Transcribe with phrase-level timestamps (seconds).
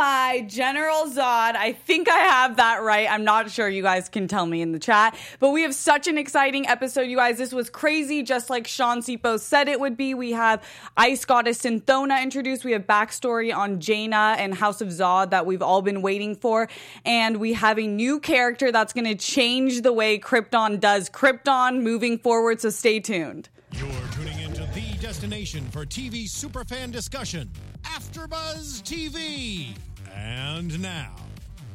[0.00, 1.56] my General Zod.
[1.56, 3.06] I think I have that right.
[3.10, 3.68] I'm not sure.
[3.68, 5.14] You guys can tell me in the chat.
[5.40, 7.36] But we have such an exciting episode, you guys.
[7.36, 10.14] This was crazy, just like Sean Sipos said it would be.
[10.14, 10.64] We have
[10.96, 12.64] Ice Goddess Cythonna introduced.
[12.64, 16.70] We have backstory on Jayna and House of Zod that we've all been waiting for.
[17.04, 21.82] And we have a new character that's going to change the way Krypton does Krypton
[21.82, 22.62] moving forward.
[22.62, 23.50] So stay tuned.
[23.72, 27.50] You're tuning into the destination for TV superfan discussion,
[27.84, 29.76] AfterBuzz TV.
[30.14, 31.14] And now,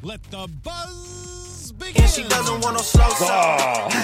[0.02, 2.02] let the buzz begin.
[2.02, 3.90] And she doesn't want no slow song.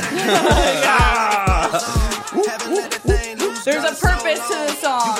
[3.65, 5.19] There's a purpose to the song,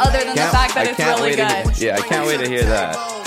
[0.00, 1.80] other than the fact that I it's can't really wait to- good.
[1.80, 3.25] yeah, I can't wait to hear that.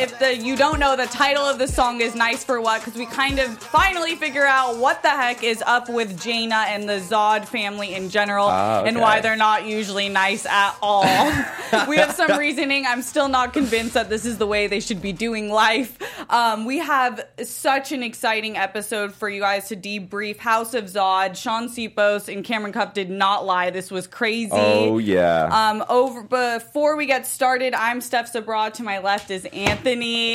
[0.00, 2.98] If the you don't know, the title of the song is "Nice for What" because
[2.98, 7.00] we kind of finally figure out what the heck is up with Jayna and the
[7.00, 11.02] Zod family in general, Ah, and why they're not usually nice at all.
[11.86, 12.86] we have some reasoning.
[12.86, 15.98] I'm still not convinced that this is the way they should be doing life.
[16.30, 20.38] Um, we have such an exciting episode for you guys to debrief.
[20.38, 23.68] House of Zod, Sean Sipos, and Cameron Cuffe did not lie.
[23.68, 24.48] This was crazy.
[24.50, 25.50] Oh yeah.
[25.52, 28.72] Um, over before we get started, I'm Steph Sabraw.
[28.72, 29.89] To my left is Anthony.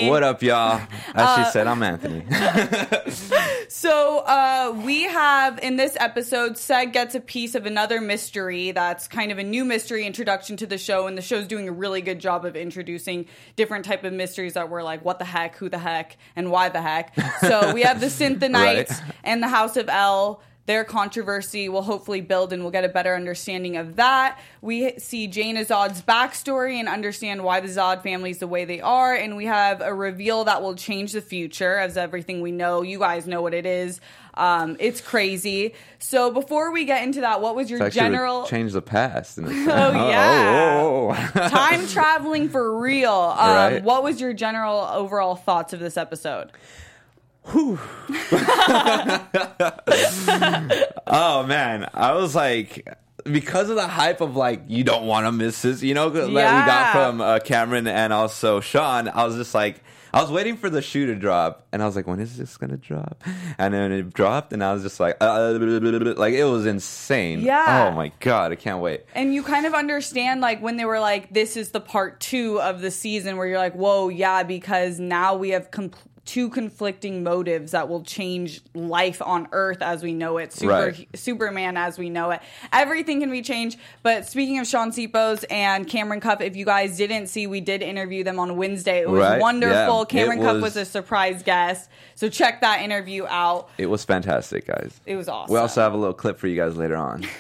[0.09, 0.81] What up, y'all?
[1.13, 2.25] As uh, she said, I'm Anthony.
[3.67, 9.07] So uh, we have in this episode, Seg gets a piece of another mystery that's
[9.07, 12.01] kind of a new mystery introduction to the show, and the show's doing a really
[12.01, 15.67] good job of introducing different type of mysteries that were like, what the heck, who
[15.67, 17.13] the heck, and why the heck.
[17.41, 18.53] So we have the Cythonnites
[18.89, 19.01] Right.
[19.23, 20.41] and the House of El.
[20.67, 24.39] Their controversy will hopefully build and we'll get a better understanding of that.
[24.61, 28.81] We see Jane Zod's backstory and understand why the Zod family is the way they
[28.81, 29.13] are.
[29.13, 32.81] And we have a reveal that will change the future, as everything we know.
[32.81, 34.01] You guys know what it is.
[34.33, 35.75] Um, it's crazy.
[35.99, 39.35] So before we get into that, what was your general change the past.
[39.35, 39.49] Sense.
[39.75, 40.79] Oh, yeah.
[40.81, 41.49] Oh, oh, oh.
[41.49, 43.11] time traveling for real?
[43.11, 43.83] Um, Right.
[43.83, 46.51] What was your general overall thoughts of this episode?
[51.07, 52.87] Oh man, I was like,
[53.23, 56.27] because of the hype of like, you don't want to miss this, you know, that
[56.27, 59.07] we got from uh, Cameron and also Sean.
[59.07, 59.81] I was just like,
[60.13, 62.55] I was waiting for the shoe to drop, and I was like, when is this
[62.57, 63.21] gonna drop?
[63.57, 65.57] And then it dropped, and I was just like, uh,
[66.17, 67.41] like it was insane.
[67.41, 67.89] Yeah.
[67.91, 69.01] Oh my god, I can't wait.
[69.13, 72.61] And you kind of understand, like, when they were like, this is the part two
[72.61, 75.91] of the season, where you're like, whoa, yeah, because now we have com-
[76.25, 81.07] two conflicting motives that will change life on Earth as we know it, Super- Right.
[81.15, 82.41] Superman as we know it.
[82.73, 83.77] Everything can be changed.
[84.01, 87.83] But speaking of Sean Sipos and Cameron Cuffe, if you guys didn't see, we did
[87.83, 89.01] interview them on Wednesday.
[89.01, 89.99] It was Right, wonderful.
[89.99, 91.89] yeah, Cameron it Cuffe was- was a surprise guest.
[92.15, 93.69] So check that interview out.
[93.77, 94.99] It was fantastic, guys.
[95.05, 95.53] It was awesome.
[95.53, 97.25] We also have a little clip for you guys later on.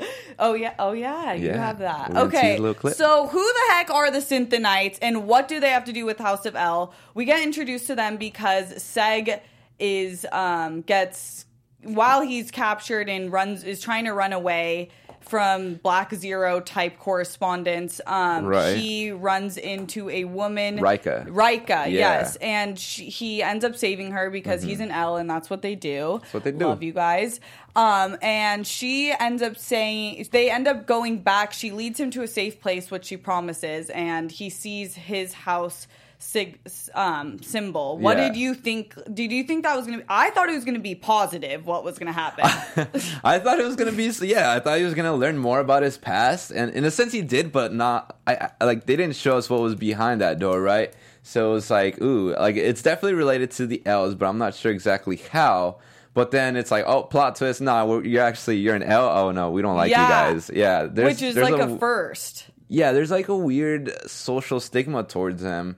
[0.42, 1.58] Oh yeah, oh yeah, you Yeah.
[1.66, 2.08] have that.
[2.08, 2.94] We're gonna tease Okay, little clip.
[2.96, 6.18] so who the heck are the Cythonnites, and what do they have to do with
[6.18, 6.94] House of El?
[7.12, 9.40] We get introduced to them because Seg
[9.78, 11.44] is um, gets
[11.82, 14.88] while he's captured and runs is trying to run away
[15.20, 18.00] from Black Zero type correspondence.
[18.06, 18.76] Um, Right.
[18.76, 21.26] He runs into a woman, Rika.
[21.28, 21.88] Rika, Yeah.
[21.88, 25.62] yes, and she, he ends up saving her because he's an El, and that's what
[25.62, 26.18] they do.
[26.20, 26.36] That's Mm-hmm.
[26.36, 26.66] what they do.
[26.66, 27.40] Love you guys.
[27.76, 31.52] Um, and she ends up saying they end up going back.
[31.52, 35.86] She leads him to a safe place, which she promises, and he sees his house
[36.20, 36.60] sig-
[36.94, 37.98] um, symbol.
[37.98, 38.28] What Yeah.
[38.28, 38.94] did you think?
[39.12, 39.98] Did you think that was gonna?
[39.98, 40.04] be...
[40.08, 41.66] I thought it was gonna be positive.
[41.66, 42.44] What was gonna happen?
[43.24, 44.52] I thought it was gonna be yeah.
[44.52, 47.22] I thought he was gonna learn more about his past, and in a sense he
[47.22, 48.16] did, but not.
[48.26, 50.94] I, I like they didn't show us what was behind that door, right?
[51.22, 54.70] So it's like ooh, like it's definitely related to the El's, but I'm not sure
[54.70, 55.78] exactly how.
[56.12, 57.60] But then it's like oh, plot twist.
[57.60, 59.08] Nah, you're actually you're an El.
[59.08, 60.02] Oh no, we don't like Yeah.
[60.02, 60.50] you guys.
[60.52, 62.46] Yeah, there's, which is there's like a first.
[62.68, 65.76] yeah, there's like a weird social stigma towards them,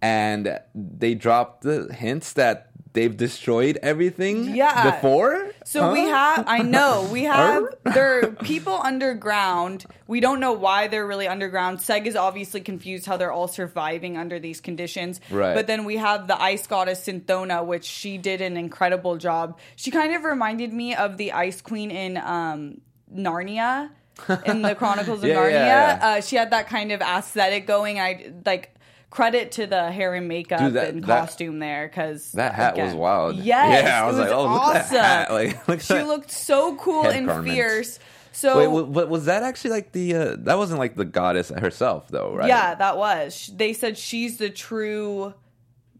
[0.00, 4.56] and they dropped the hints that they've destroyed everything.
[4.56, 4.90] Yeah.
[4.90, 5.50] before.
[5.64, 9.84] So we have, I know, we have, there are people underground.
[10.06, 11.78] We don't know why they're really underground.
[11.78, 15.20] Seg is obviously confused how they're all surviving under these conditions.
[15.30, 15.54] Right.
[15.54, 19.58] But then we have the ice goddess Cythonna, which she did an incredible job.
[19.76, 22.80] She kind of reminded me of the ice queen in um,
[23.14, 23.90] Narnia.
[24.46, 26.08] In the Chronicles of Yeah, Narnia, yeah, yeah.
[26.08, 28.00] Uh, she had that kind of aesthetic going.
[28.00, 28.74] I like
[29.10, 32.76] credit to the hair and makeup Dude, that- and that- costume there because That hat
[32.76, 33.36] was wild.
[33.36, 35.34] Yes, Yeah, I was it like, oh, look at awesome.
[35.34, 37.98] Like, look at she that looked so cool head and fierce.
[38.32, 40.14] So Wait, was that actually like the?
[40.14, 42.46] Uh, that wasn't like the goddess herself, though, right?
[42.46, 43.50] yeah, that was.
[43.56, 45.34] They said she's the true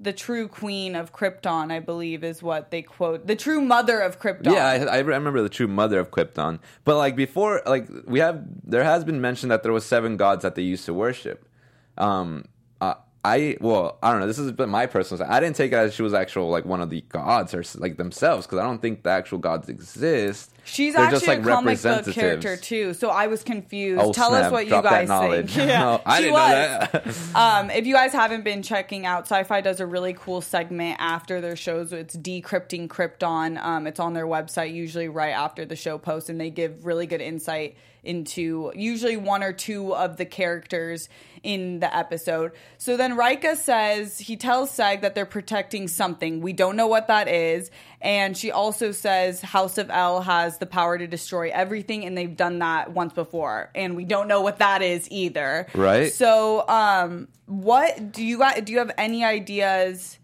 [0.01, 3.27] the true queen of Krypton, I believe, is what they quote.
[3.27, 4.53] The true mother of Krypton.
[4.53, 6.61] Yeah, I, I remember the true mother of Krypton.
[6.85, 10.43] But like before, like we have, there has been mention that there was seven gods
[10.43, 11.49] that they used to worship.
[11.97, 12.45] Um,
[12.81, 12.95] uh,
[13.25, 14.27] I well, I don't know.
[14.27, 15.27] This is my personal.
[15.29, 17.97] I didn't take it as she was actual like one of the gods or like
[17.97, 20.53] themselves because I don't think the actual gods exist.
[20.65, 24.01] She's They're actually like, a comic book character too, so I was confused.
[24.01, 24.45] Oh, Tell snap.
[24.47, 25.57] us what you Drop that guys think.
[25.69, 26.51] Yeah, No, I she didn't was.
[26.51, 27.35] know that.
[27.65, 31.41] um, if you guys haven't been checking out, Syfy does a really cool segment after
[31.41, 31.93] their shows.
[31.93, 33.61] It's decrypting Krypton.
[33.63, 37.07] Um, it's on their website usually right after the show post, and they give really
[37.07, 37.77] good insight
[38.09, 41.09] into usually one or two of the characters
[41.43, 42.53] in the episode.
[42.79, 46.41] So then Rika says he tells Seg that they're protecting something.
[46.41, 47.71] We don't know what that is.
[48.01, 52.37] And she also says House of El has the power to destroy everything, and they've
[52.37, 53.71] done that once before.
[53.75, 55.67] And we don't know what that is either.
[55.75, 56.13] Right.
[56.13, 58.65] So, um, what do you got?
[58.65, 60.19] Do you have any ideas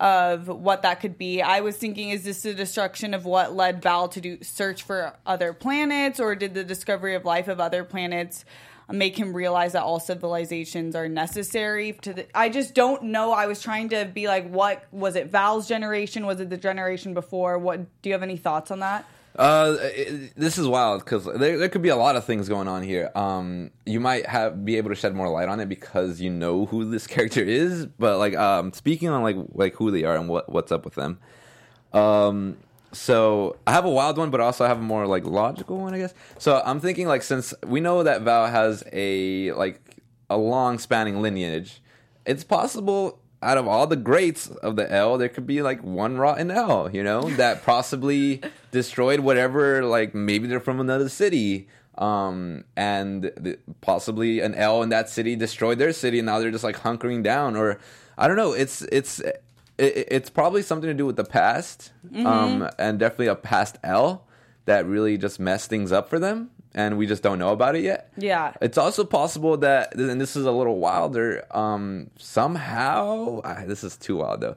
[0.00, 1.42] of what that could be?
[1.42, 5.14] I was thinking, is this the destruction of what led Val to do search for
[5.26, 8.46] other planets, or did the discovery of life of other planets
[8.90, 11.92] make him realize that all civilizations are necessary?
[11.92, 13.32] To the, I just don't know.
[13.32, 15.26] I was trying to be like, what was it?
[15.30, 16.24] Val's generation?
[16.24, 17.58] Was it the generation before?
[17.58, 19.04] What do you have any thoughts on that?
[19.36, 19.76] Uh,
[20.36, 23.10] this is wild because there, there could be a lot of things going on here.
[23.14, 26.66] Um, you might have be able to shed more light on it because you know
[26.66, 27.86] who this character is.
[27.86, 30.94] But like, um, speaking on like like who they are and what what's up with
[30.94, 31.18] them.
[31.92, 32.56] Um,
[32.92, 35.94] so I have a wild one, but also I have a more like logical one,
[35.94, 36.14] I guess.
[36.38, 39.80] So I'm thinking like since we know that Val has a like
[40.28, 41.82] a long spanning lineage,
[42.26, 46.16] it's possible out of all the greats of the El, there could be like one
[46.18, 49.82] rotten El, you know, that possibly destroyed whatever.
[49.84, 51.68] Like maybe they're from another city.
[51.98, 56.50] Um, and th- possibly an El in that city destroyed their city, and now they're
[56.50, 57.78] just like hunkering down, or
[58.16, 58.52] I don't know.
[58.52, 59.42] It's it's it,
[59.76, 61.92] it's probably something to do with the past,
[62.24, 64.24] um, and definitely a past El
[64.64, 67.82] that really just messed things up for them, and we just don't know about it
[67.82, 68.12] yet.
[68.16, 68.52] Yeah.
[68.60, 71.44] It's also possible that, and this is a little wilder.
[71.50, 74.54] Um, somehow, ah, this is too wild though.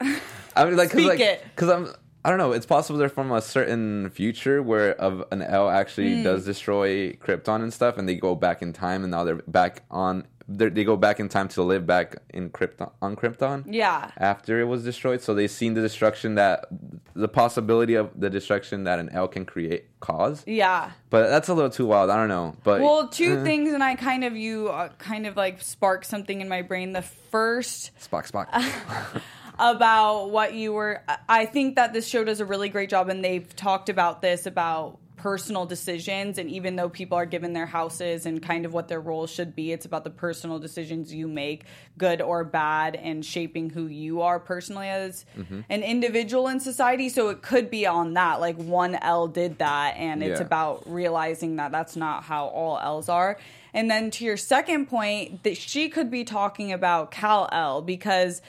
[0.55, 1.43] I mean, like, cause, Speak like, it.
[1.55, 1.87] cause I'm,
[2.25, 2.53] I don't know.
[2.53, 6.23] It's possible they're from a certain future where of an El actually Hmm.
[6.23, 9.81] does destroy Krypton and stuff, and they go back in time, and now they're back
[9.91, 10.25] on.
[10.47, 14.11] They're, go back in time to live back in Krypton on Krypton Yeah.
[14.17, 15.21] after it was destroyed.
[15.21, 16.65] So they've seen the destruction that
[17.13, 20.43] the possibility of the destruction that an El can create cause.
[20.45, 20.91] Yeah.
[21.09, 22.09] But that's a little too wild.
[22.09, 22.55] I don't know.
[22.63, 26.03] But Well, two eh, things, and I kind of you uh, kind of like spark
[26.03, 26.91] something in my brain.
[26.91, 28.47] The first Spock, Spock.
[29.59, 33.23] about what you were, I think that this show does a really great job, and
[33.23, 36.37] they've talked about this about personal decisions.
[36.37, 39.55] And even though people are given their houses and kind of what their roles should
[39.55, 41.63] be, it's about the personal decisions you make,
[41.97, 45.61] good or bad, and shaping who you are personally as Mm-hmm.
[45.69, 47.07] an individual in society.
[47.07, 50.45] So it could be on that, like one El did that, and it's Yeah.
[50.45, 53.37] about realizing that that's not how all El's are.
[53.73, 58.41] And then to your second point, that she could be talking about Kal-El because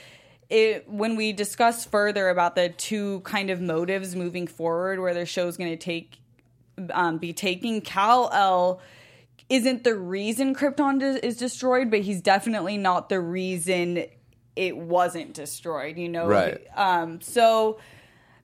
[0.49, 5.25] it when we discuss further about the two kind of motives moving forward, where their
[5.25, 6.17] show's going to take
[6.91, 8.81] um, be taking Kal-El
[9.49, 14.05] isn't the reason Krypton de- is destroyed, but he's definitely not the reason
[14.55, 15.97] it wasn't destroyed.
[15.97, 16.61] You know, Right.
[16.75, 17.79] Um, so.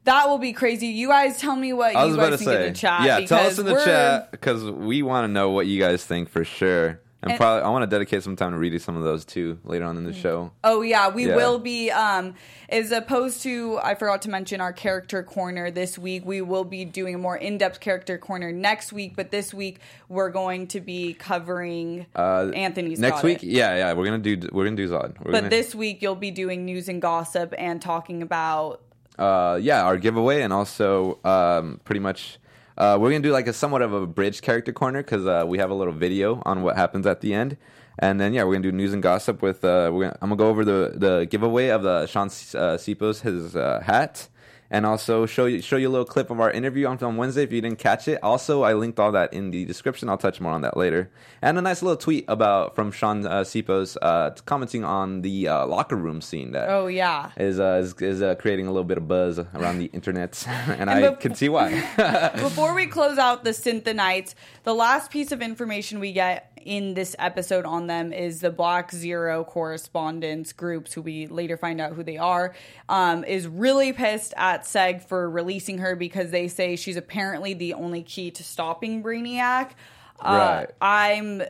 [0.04, 0.88] That will be crazy.
[0.88, 2.80] You guys tell me what I you was about guys to think say, in the
[2.80, 3.02] chat.
[3.04, 3.20] yeah.
[3.28, 6.44] Tell us in the chat because we want to know what you guys think for
[6.44, 7.00] sure.
[7.24, 9.60] And, And- probably I want to dedicate some time to reading some of those too
[9.64, 10.52] later on in the show.
[10.64, 11.36] Oh yeah, we Yeah.
[11.36, 11.92] will be.
[11.92, 12.34] Um,
[12.68, 16.26] as opposed to, I forgot to mention our character corner this week.
[16.26, 20.30] We will be doing a more in-depth character corner next week, but this week we're
[20.32, 24.76] going to be covering Uh, Anthony's next week, yeah, yeah, we're gonna do we're gonna
[24.76, 25.20] do Zod.
[25.24, 28.82] We're But gonna, this week you'll be doing news and gossip and talking about
[29.20, 32.40] uh, yeah, our giveaway, and also um, pretty much
[32.82, 35.60] uh, we're gonna do like a somewhat of a bridge character corner because uh, we
[35.60, 37.56] have a little video on what happens at the end,
[38.00, 39.64] and then yeah, we're gonna do news and gossip with.
[39.64, 43.56] Uh, gonna, I'm gonna go over the the giveaway of the Sean uh, Sipos his
[43.56, 44.30] uh, hat.
[44.74, 47.44] And also show you show you a little clip of our interview on on Wednesday
[47.44, 48.24] if you didn't catch it.
[48.24, 50.08] Also, I linked all that in the description.
[50.08, 51.12] I'll touch more on that later.
[51.42, 55.66] And a nice little tweet about from Sean uh, Sipos uh, commenting on the uh,
[55.68, 57.32] locker room scene that oh yeah.
[57.36, 60.90] is uh, is, is uh, creating a little bit of buzz around the internet, and,
[60.90, 61.72] I bef- can see why.
[62.36, 67.16] Before we close out the Cythonnites, the last piece of information we get in this
[67.20, 72.04] episode on them is the Black Zero correspondence groups, who we later find out who
[72.04, 72.54] they are,
[72.90, 77.74] um, is really pissed at Seg for releasing her because they say she's apparently the
[77.74, 79.72] only key to stopping Brainiac.
[80.20, 80.70] Uh, Right.
[80.82, 81.44] I'm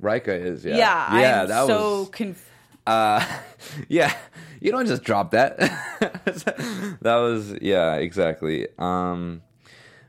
[0.00, 2.50] Rika is yeah yeah, yeah I'm that so was conf-
[2.86, 3.24] uh,
[3.88, 4.14] yeah
[4.60, 5.58] you don't just drop that.
[6.00, 8.66] that was yeah, exactly.
[8.78, 9.42] Um,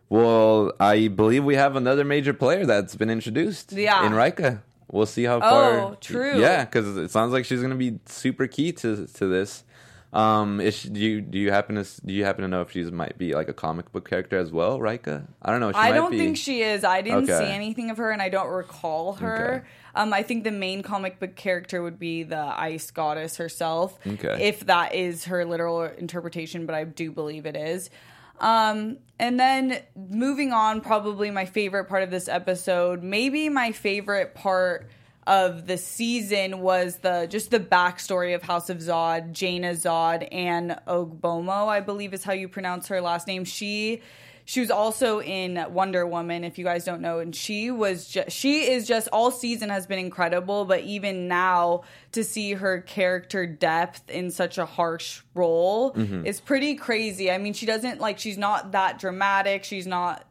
[0.10, 3.74] well, I believe we have another major player that's been introduced.
[3.74, 4.06] Yeah.
[4.06, 4.64] in Rika.
[4.90, 5.80] We'll see how far.
[5.80, 6.40] Oh, true.
[6.40, 9.66] Yeah, because it sounds like she's going to be super key to to this.
[10.14, 12.72] Um, is she, do you do you happen to do you happen to know if
[12.72, 15.28] she's might be like a comic book character as well, Rika?
[15.42, 15.74] I don't know.
[15.74, 16.18] She I don't be.
[16.18, 16.86] think she is.
[16.86, 17.38] I didn't Okay.
[17.46, 19.56] see anything of her, and I don't recall her.
[19.58, 19.68] Okay.
[19.96, 24.48] Um, I think the main comic book character would be the ice goddess herself, Okay.
[24.48, 26.66] if that is her literal interpretation.
[26.66, 27.90] But I do believe it is.
[28.39, 34.36] Um, and then moving on, probably my favorite part of this episode, maybe my favorite
[34.36, 34.89] part
[35.25, 40.79] of the season was the just the backstory of House of Zod, Jayna Zod, and
[40.88, 43.44] Ogbomo, I believe is how you pronounce her last name.
[43.44, 44.01] She
[44.50, 48.32] she was also in Wonder Woman, if you guys don't know, and she was just
[48.32, 51.82] she is just all season has been incredible, but even now
[52.13, 55.92] to see her character depth in such a harsh role
[56.24, 57.30] is pretty crazy.
[57.30, 59.66] I mean, she doesn't like she's not that dramatic.
[59.66, 60.25] She's not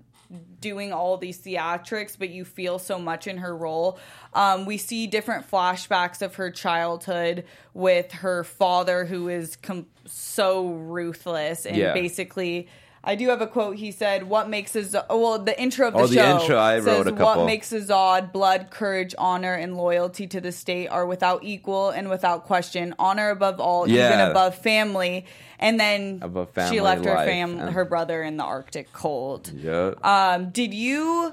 [0.62, 3.99] doing all these theatrics, but you feel so much in her role.
[4.32, 7.44] Um, we see different flashbacks of her childhood
[7.75, 11.92] with her father, who is com- so ruthless and Yeah.
[11.92, 12.66] basically.
[13.08, 13.76] I do have a quote.
[13.76, 16.58] He said, "What makes a Zod?" Well, the intro of the Oh, the show intro,
[16.58, 17.42] I says, wrote a couple.
[17.42, 18.32] "What makes a Zod?
[18.32, 22.94] Blood, courage, honor, and loyalty to the state are without equal and without question.
[22.98, 25.25] Honor above all, even above family."
[25.58, 28.92] And then Above she family, left her life, fam, and- her brother in the Arctic
[28.92, 29.52] cold.
[29.54, 29.92] Yeah.
[30.02, 31.32] Um, did you?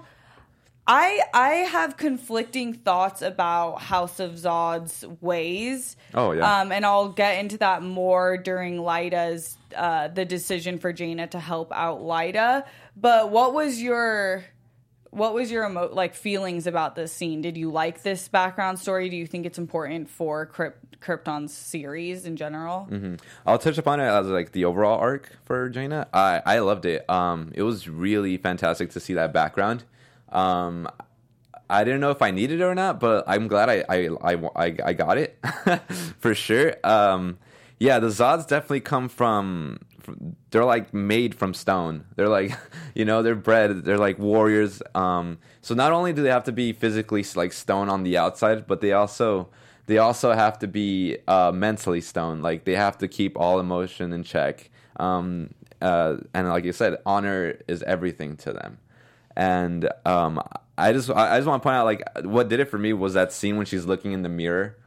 [0.85, 5.95] I I have conflicting thoughts about House of Zod's ways.
[6.13, 6.61] Oh, yeah.
[6.61, 11.39] Um, and I'll get into that more during Lyta's uh, the decision for Jayna to
[11.39, 12.65] help out Lyta.
[12.97, 14.43] But what was your
[15.09, 17.41] what was your emo- like feelings about this scene?
[17.41, 19.09] Did you like this background story?
[19.09, 22.89] Do you think it's important for Kryp- Krypton's series in general?
[23.45, 26.07] I'll touch upon it as like the overall arc for Jayna.
[26.13, 27.09] I I loved it.
[27.09, 29.85] Um, it was really fantastic to see that background.
[30.33, 30.89] Um,
[31.69, 34.09] I didn't know if I needed it or not, but I'm glad I I
[34.55, 35.39] I, I, got it
[36.19, 36.75] for sure.
[36.83, 37.37] Um,
[37.79, 40.35] yeah, the Zods definitely come from, from.
[40.51, 42.05] They're like made from stone.
[42.15, 42.57] They're like,
[42.95, 43.85] you know, they're bred.
[43.85, 44.81] They're like warriors.
[44.93, 48.67] Um, so not only do they have to be physically like stone on the outside,
[48.67, 49.49] but they also
[49.85, 52.41] they also have to be uh, mentally stone.
[52.41, 54.69] Like they have to keep all emotion in check.
[54.97, 58.77] Um, uh, and like you said, honor is everything to them.
[59.35, 60.41] And um,
[60.77, 63.13] I just I just want to point out like what did it for me was
[63.13, 64.77] that scene when she's looking in the mirror.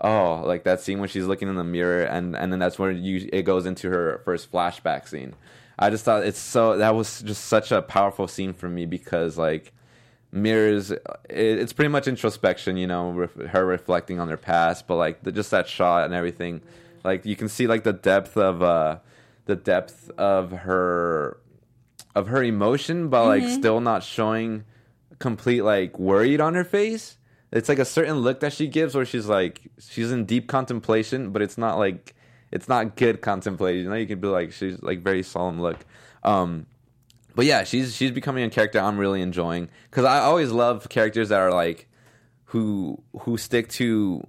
[0.00, 3.02] Oh, like that scene when she's looking in the mirror, and and then that's when
[3.02, 5.34] you it goes into her first flashback scene.
[5.78, 9.38] I just thought it's so that was just such a powerful scene for me because
[9.38, 9.72] like
[10.30, 14.96] mirrors it, it's pretty much introspection you know ref, her reflecting on her past but
[14.96, 16.62] like the, just that shot and everything
[17.04, 18.96] like you can see like the depth of uh
[19.44, 21.38] the depth of her
[22.14, 24.64] of her emotion but like still not showing
[25.18, 27.16] complete like worried on her face.
[27.52, 31.30] It's like a certain look that she gives where she's like she's in deep contemplation
[31.30, 32.14] but it's not like
[32.50, 33.84] it's not good contemplation.
[33.84, 35.78] You know you can be like she's like very solemn look.
[36.22, 36.66] Um
[37.34, 41.30] but yeah, she's she's becoming a character I'm really enjoying because I always love characters
[41.30, 41.88] that are like
[42.46, 44.26] who who stick to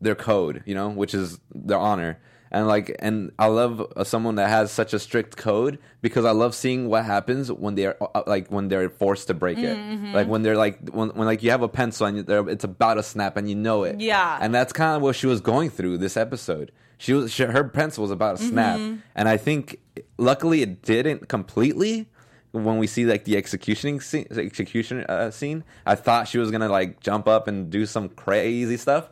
[0.00, 2.20] their code, you know, which is their honor.
[2.50, 6.30] And like, and I love uh, someone that has such a strict code because I
[6.30, 9.76] love seeing what happens when they're uh, like when they're forced to break it.
[10.12, 13.02] Like when they're like when, when like you have a pencil and it's about to
[13.02, 14.00] snap and you know it.
[14.00, 14.38] Yeah.
[14.40, 16.70] And that's kind of what she was going through this episode.
[16.98, 18.78] She was she, her pencil was about to snap,
[19.14, 19.80] and I think
[20.16, 22.08] luckily it didn't completely
[22.52, 26.68] when we see like the executioning scene, execution uh, scene, I thought she was gonna
[26.68, 29.08] like jump up and do some crazy stuff,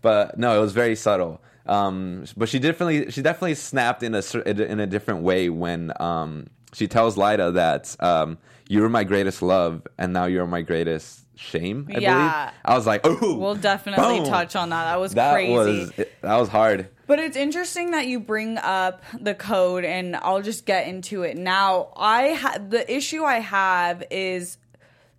[0.00, 1.40] but no, it was very subtle.
[1.66, 6.46] Um, but she definitely she definitely snapped in a in a different way when um,
[6.72, 11.20] she tells Lyta that um, you were my greatest love and now you're my greatest
[11.36, 11.88] shame.
[11.94, 12.14] I Yeah.
[12.14, 12.54] believe.
[12.64, 14.26] I was like, oh, We'll definitely boom.
[14.28, 14.84] touch on that.
[14.84, 15.52] That was That crazy.
[15.52, 15.92] was
[16.22, 16.88] that was hard.
[17.06, 21.36] But it's interesting that you bring up the code, and I'll just get into it
[21.36, 21.92] now.
[21.96, 24.56] I ha- the issue I have is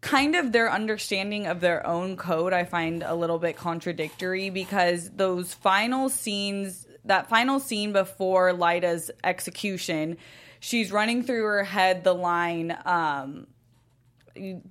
[0.05, 2.53] kind of their understanding of their own code.
[2.53, 9.09] I find a little bit contradictory because those final scenes, that final scene before Lyta's
[9.23, 10.17] execution,
[10.59, 12.77] she's running through her head the line.
[12.85, 13.47] Um,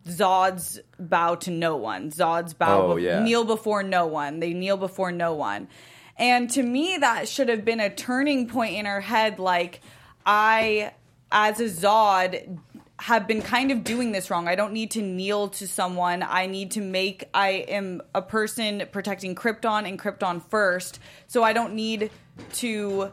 [0.06, 2.10] Zod's bow to no one.
[2.10, 3.22] Zod's bow Oh, bef- yeah.
[3.22, 4.40] kneel before no one.
[4.40, 5.68] They kneel before no one.
[6.16, 9.38] And to me, that should have been a turning point in her head.
[9.38, 9.80] Like,
[10.24, 10.92] I,
[11.32, 12.58] as a Zod,
[13.04, 14.48] have been kind of doing this wrong.
[14.48, 16.22] I don't need to kneel to someone.
[16.22, 21.00] I need to make I am a person protecting Krypton and Krypton first.
[21.26, 22.10] So I don't need
[22.54, 23.12] to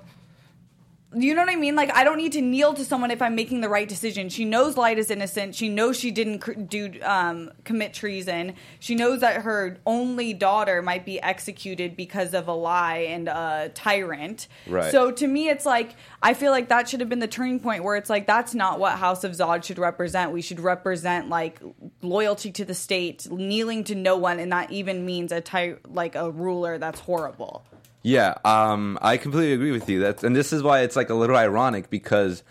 [1.13, 1.75] you know what I mean?
[1.75, 4.29] Like, I don't need to kneel to someone if I'm making the right decision.
[4.29, 5.55] She knows Light is innocent.
[5.55, 8.53] She knows she didn't cr- do um, commit treason.
[8.79, 13.71] She knows that her only daughter might be executed because of a lie and a
[13.73, 14.47] tyrant.
[14.65, 14.89] Right.
[14.91, 17.83] So to me, it's like I feel like that should have been the turning point
[17.83, 20.31] where it's like that's not what House of Zod should represent.
[20.31, 21.61] We should represent like
[22.01, 26.15] loyalty to the state, kneeling to no one, and that even means a ty- like
[26.15, 27.65] a ruler that's horrible.
[28.03, 29.99] Yeah, um, I completely agree with you.
[29.99, 32.43] That's and this is why it's like a little ironic because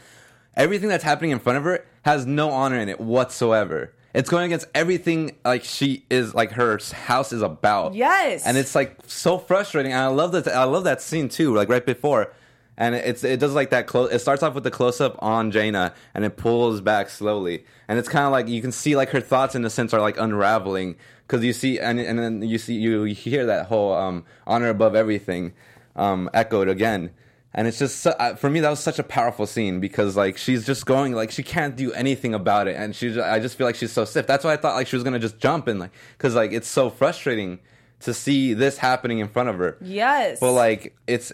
[0.56, 3.92] everything that's happening in front of her has no honor in it whatsoever.
[4.12, 7.94] It's going against everything like she is like her house is about.
[7.94, 8.44] Yes.
[8.46, 9.92] and it's like so frustrating.
[9.92, 10.48] And I love that.
[10.48, 11.54] I love that scene too.
[11.54, 12.32] Like right before.
[12.76, 14.10] And it's it does like that close.
[14.10, 17.98] It starts off with the close up on Jayna, and it pulls back slowly, and
[17.98, 20.16] it's kind of like you can see like her thoughts in a sense are like
[20.18, 20.96] unraveling
[21.30, 24.96] because you see and and then you see you hear that whole um, honor above
[24.96, 25.52] everything
[25.94, 27.10] um, echoed again,
[27.54, 30.66] and it's just uh, for me that was such a powerful scene because like she's
[30.66, 33.76] just going like she can't do anything about it, and she's I just feel like
[33.76, 34.26] she's so stiff.
[34.26, 36.68] That's why I thought like she was gonna just jump and like because like it's
[36.68, 37.60] so frustrating
[38.00, 39.76] to see this happening in front of her.
[39.80, 40.40] Yes.
[40.40, 41.32] But like it's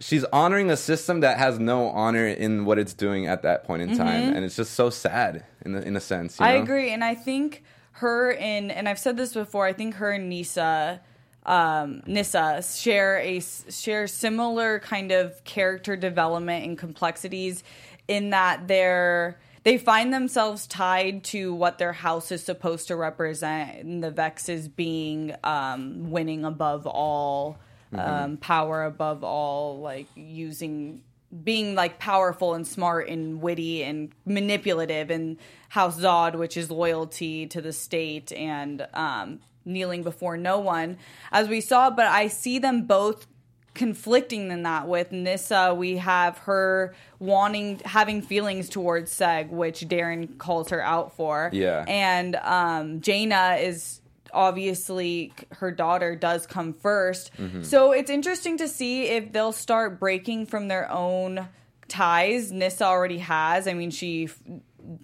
[0.00, 3.82] she's honoring a system that has no honor in what it's doing at that point
[3.82, 6.38] in time, and it's just so sad in the, in a sense.
[6.38, 6.54] you Mm-hmm.
[6.54, 6.62] I know?
[6.62, 7.64] agree, and I think
[7.98, 9.66] her and and I've said this before.
[9.66, 11.00] I think her and Nyssa,
[11.44, 17.62] um, Nyssa share a share similar kind of character development and complexities
[18.06, 23.84] in that they're they find themselves tied to what their house is supposed to represent,
[23.84, 27.58] and the Vexes being um, winning above all,
[27.92, 31.02] um, power above all, like using
[31.44, 35.36] being like powerful and smart and witty and manipulative and
[35.68, 40.96] House Zod, which is loyalty to the state and um, kneeling before no one,
[41.30, 41.90] as we saw.
[41.90, 43.26] But I see them both
[43.74, 50.36] conflicting in that with Nyssa we have her wanting having feelings towards Seg which Daron
[50.36, 51.84] calls her out for Yeah.
[51.86, 54.00] and um Jayna is
[54.32, 57.62] obviously her daughter does come 1st Mm-hmm.
[57.62, 61.48] so it's interesting to see if they'll start breaking from their own
[61.88, 64.38] ties Nyssa already has I mean she f-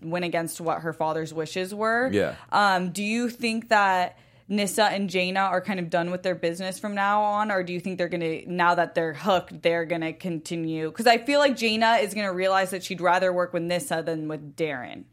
[0.03, 2.35] went against what her father's wishes were Yeah.
[2.53, 6.79] um, do you think that Nyssa and Jayna are kind of done with their business
[6.79, 10.13] from now on, or do you think they're gonna now that they're hooked, they're gonna
[10.13, 10.91] continue?
[10.91, 14.29] Because I feel like Jayna is gonna realize that she'd rather work with Nyssa than
[14.29, 15.05] with Daron.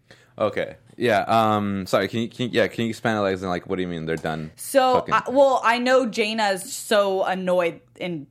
[0.41, 0.75] Okay.
[0.97, 1.23] Yeah.
[1.27, 1.85] Um.
[1.85, 2.07] Sorry.
[2.07, 2.29] Can you?
[2.29, 2.67] Can you yeah.
[2.67, 4.51] Can you expand on like, as in, like what do you mean they're done?
[4.55, 5.05] So.
[5.11, 8.27] I, well, I know Jayna is so annoyed and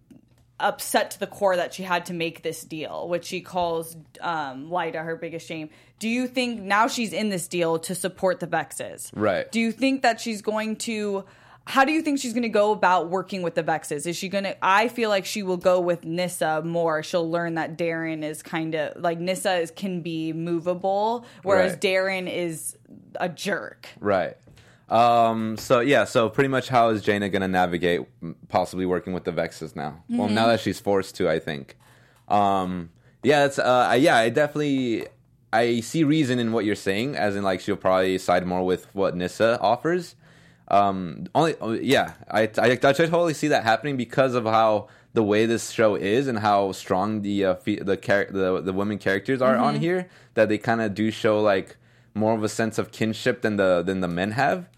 [0.59, 4.69] upset to the core that she had to make this deal, which she calls um,
[4.69, 5.71] Lyta her biggest shame.
[5.99, 9.11] Do you think now she's in this deal to support the Vexes?
[9.15, 9.51] Right.
[9.51, 11.25] Do you think that she's going to?
[11.67, 14.07] How do you think she's going to go about working with the Vexes?
[14.07, 14.57] Is she going to?
[14.65, 17.03] I feel like she will go with Nyssa more.
[17.03, 21.81] She'll learn that Daron is kind of like Nyssa is can be movable, whereas Right.
[21.81, 22.77] Daron is
[23.17, 23.87] a jerk.
[24.01, 24.37] Right.
[24.89, 25.57] Um.
[25.59, 26.05] So yeah.
[26.05, 28.01] So pretty much, how is Jayna gonna navigate
[28.49, 30.03] possibly working with the Vexes now?
[30.09, 30.35] Well, Mm-hmm.
[30.35, 31.77] now that she's forced to, I think.
[32.27, 32.91] Um.
[33.23, 33.43] Yeah.
[33.43, 33.59] That's.
[33.61, 33.87] Uh.
[33.91, 34.17] I- Yeah.
[34.17, 35.07] I definitely.
[35.53, 38.93] I see reason in what you're saying, as in like she'll probably side more with
[38.95, 40.17] what Nyssa offers.
[40.71, 41.27] Um.
[41.35, 41.55] Only.
[41.61, 42.13] oh, Yeah.
[42.31, 42.43] I.
[42.59, 46.39] I, I totally see that happening because of how the way this show is and
[46.39, 50.09] how strong the uh, fe- the char- the the women characters are on here.
[50.35, 51.77] That they kind of do show like
[52.15, 54.69] more of a sense of kinship than the than the men have,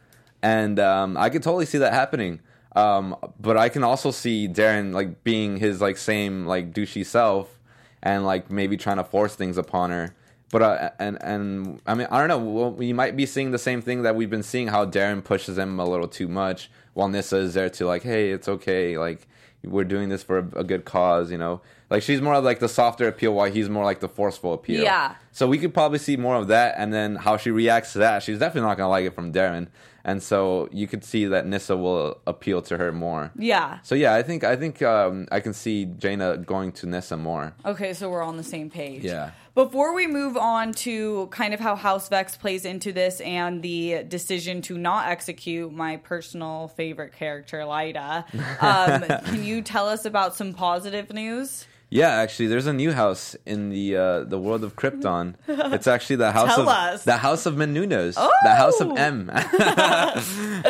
[0.43, 2.41] and um, I could totally see that happening.
[2.75, 7.59] Um, but I can also see Daron like being his like same like douchey self,
[8.03, 10.15] and like maybe trying to force things upon her.
[10.53, 12.69] But uh, and and I mean I don't know.
[12.69, 14.69] We might be seeing the same thing that we've been seeing.
[14.69, 18.31] How Daron pushes him a little too much, while Nyssa is there to like, hey,
[18.31, 18.99] it's okay.
[18.99, 19.27] Like
[19.65, 21.63] we're doing this for a, a good cause, you know.
[21.89, 24.85] Like she's more of like the softer appeal, while he's more like the forceful appeal.
[24.85, 25.15] Yeah.
[25.33, 28.23] So we could probably see more of that, and then how she reacts to that.
[28.23, 29.69] She's definitely not gonna like it from Daron,
[30.05, 33.31] and so you could see that Nyssa will appeal to her more.
[33.37, 33.79] Yeah.
[33.83, 37.55] So yeah, I think I think um, I can see Jayna going to Nyssa more.
[37.65, 39.05] Okay, so we're on the same page.
[39.05, 39.31] Yeah.
[39.55, 44.03] Before we move on to kind of how House Vex plays into this and the
[44.03, 48.25] decision to not execute my personal favorite character, Lyta,
[48.63, 51.67] um, can you tell us about some positive news?
[51.93, 55.35] Yeah, actually, there's a new house in the uh, the world of Krypton.
[55.77, 57.05] It's actually the house Tell of us.
[57.05, 58.97] the house of Menounos, the house of Oh!
[58.97, 59.29] M.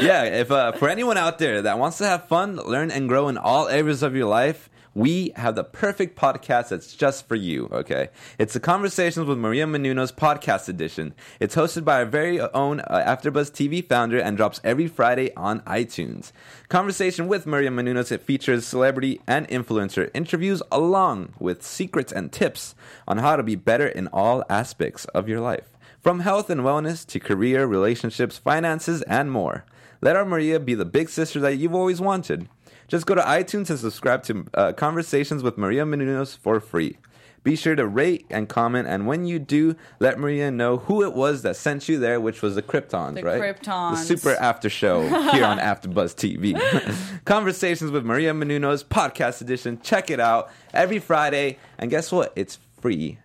[0.03, 3.29] yeah, if uh, for anyone out there that wants to have fun, learn, and grow
[3.29, 4.69] in all areas of your life.
[4.94, 8.11] We have the perfect podcast that's just for you, okay?
[8.38, 11.14] It's the Conversations with Maria Menounos podcast edition.
[11.40, 15.61] It's hosted by our very own uh, AfterBuzz TV founder and drops every Friday on
[15.61, 16.33] iTunes.
[16.68, 22.74] Conversation with Maria Menounos, it features celebrity and influencer interviews along with secrets and tips
[23.09, 25.70] on how to be better in all aspects of your life.
[26.00, 29.64] From health and wellness to career, relationships, finances, and more.
[30.02, 32.48] Let our Maria be the big sister that you've always wanted.
[32.92, 36.98] Just go to iTunes and subscribe to uh, Conversations with Maria Menounos for free.
[37.42, 41.14] Be sure to rate and comment, and when you do, let Maria know who it
[41.14, 43.40] was that sent you there, which was the Kryptons, The right?
[43.40, 43.92] Kryptons.
[43.92, 46.55] The super after show here on AfterBuzz TV.
[47.24, 49.81] Conversations with Maria Menounos podcast edition.
[49.81, 52.35] Check it out every Friday, and guess what?
[52.37, 53.18] It's free.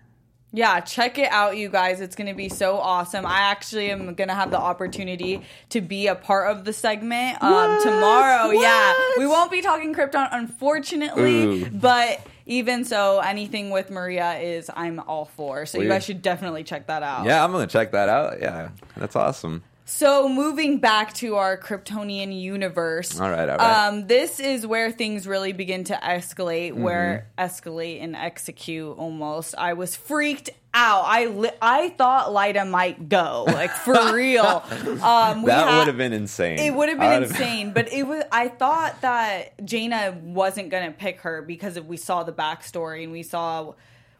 [0.57, 2.01] Yeah, check it out, you guys.
[2.01, 3.27] It's going to be so awesome.
[3.27, 7.43] I actually am going to have the opportunity to be a part of the segment
[7.43, 7.83] um, What?
[7.83, 8.49] tomorrow.
[8.49, 11.69] Yeah, we won't be talking Krypton, unfortunately, Ooh.
[11.69, 15.67] but even so, anything with Maria is I'm all for.
[15.67, 17.25] So you guys should definitely check that out.
[17.27, 18.41] Yeah, I'm gonna check that out.
[18.41, 19.61] Yeah, that's awesome.
[19.89, 23.17] So moving back to our Kryptonian universe.
[23.17, 23.87] All right, all right.
[23.87, 26.83] Um, this is where things really begin to escalate, Mm-hmm.
[26.83, 29.55] where escalate and execute almost.
[29.57, 31.03] I was freaked out.
[31.05, 34.43] I li- I thought Lyta might go, like for real.
[34.45, 36.59] Um, That ha- would have been insane.
[36.59, 38.23] It would have been insane, but it was.
[38.29, 43.13] I thought that Jayna wasn't gonna pick her because of we saw the backstory and
[43.13, 43.73] we saw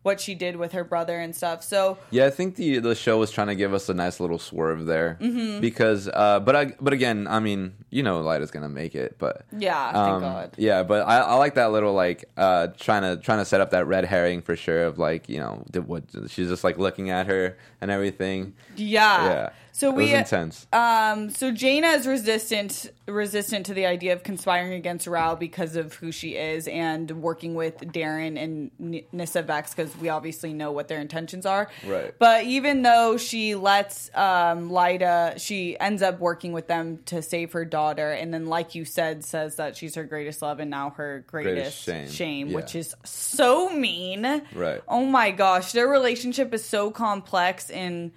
[0.08, 1.62] what she did with her brother and stuff.
[1.64, 4.40] So Yeah, I think the the show was trying to give us a nice little
[4.40, 5.60] swerve there Mm-hmm.
[5.62, 9.46] because, uh, but I, but again, I mean, you know, Lyta's gonna make it, but
[9.56, 10.54] Yeah, thank um, God.
[10.58, 13.72] yeah, but I, I like that little like uh, trying to trying to set up
[13.72, 17.10] that red herring for sure of like you know did what she's just like looking
[17.10, 18.54] at her and everything.
[18.78, 20.66] yeah, Yeah, So we intense.
[20.74, 25.94] Um, so Jayna is resistant resistant to the idea of conspiring against Rao because of
[25.94, 30.72] who she is and working with Daron and N- Nyssa Vex because we obviously know
[30.72, 31.70] what their intentions are.
[31.86, 32.12] Right.
[32.18, 37.52] But even though she lets um, Lyta, she ends up working with them to save
[37.54, 40.90] her daughter, and then, like you said, says that she's her greatest love and now
[40.98, 42.52] her greatest, Greatest shame.
[42.52, 42.80] which Yeah.
[42.82, 44.24] is so mean.
[44.56, 44.82] Right.
[44.88, 48.12] Oh my gosh, their relationship is so complex and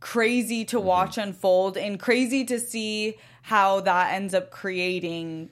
[0.00, 0.76] crazy Mm-hmm.
[0.76, 5.50] to watch unfold and crazy to see how that ends up creating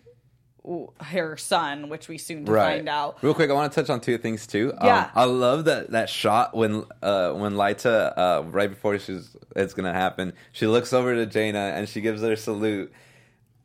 [1.01, 3.23] her son, which we soon to find out.
[3.23, 4.73] Real quick, I want to touch on two things too.
[4.83, 5.05] Yeah.
[5.05, 9.75] Um, I love that that shot when uh, when Lyta uh, right before she's it's
[9.75, 12.93] gonna happen, she looks over to Jayna and she gives her salute,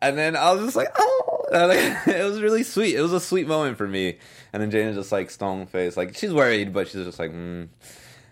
[0.01, 2.95] and then I was just like, oh, like, it was really sweet.
[2.95, 4.17] It was a sweet moment for me.
[4.53, 7.67] And then Jayna just like stone face, like she's worried, but she's just like, mm.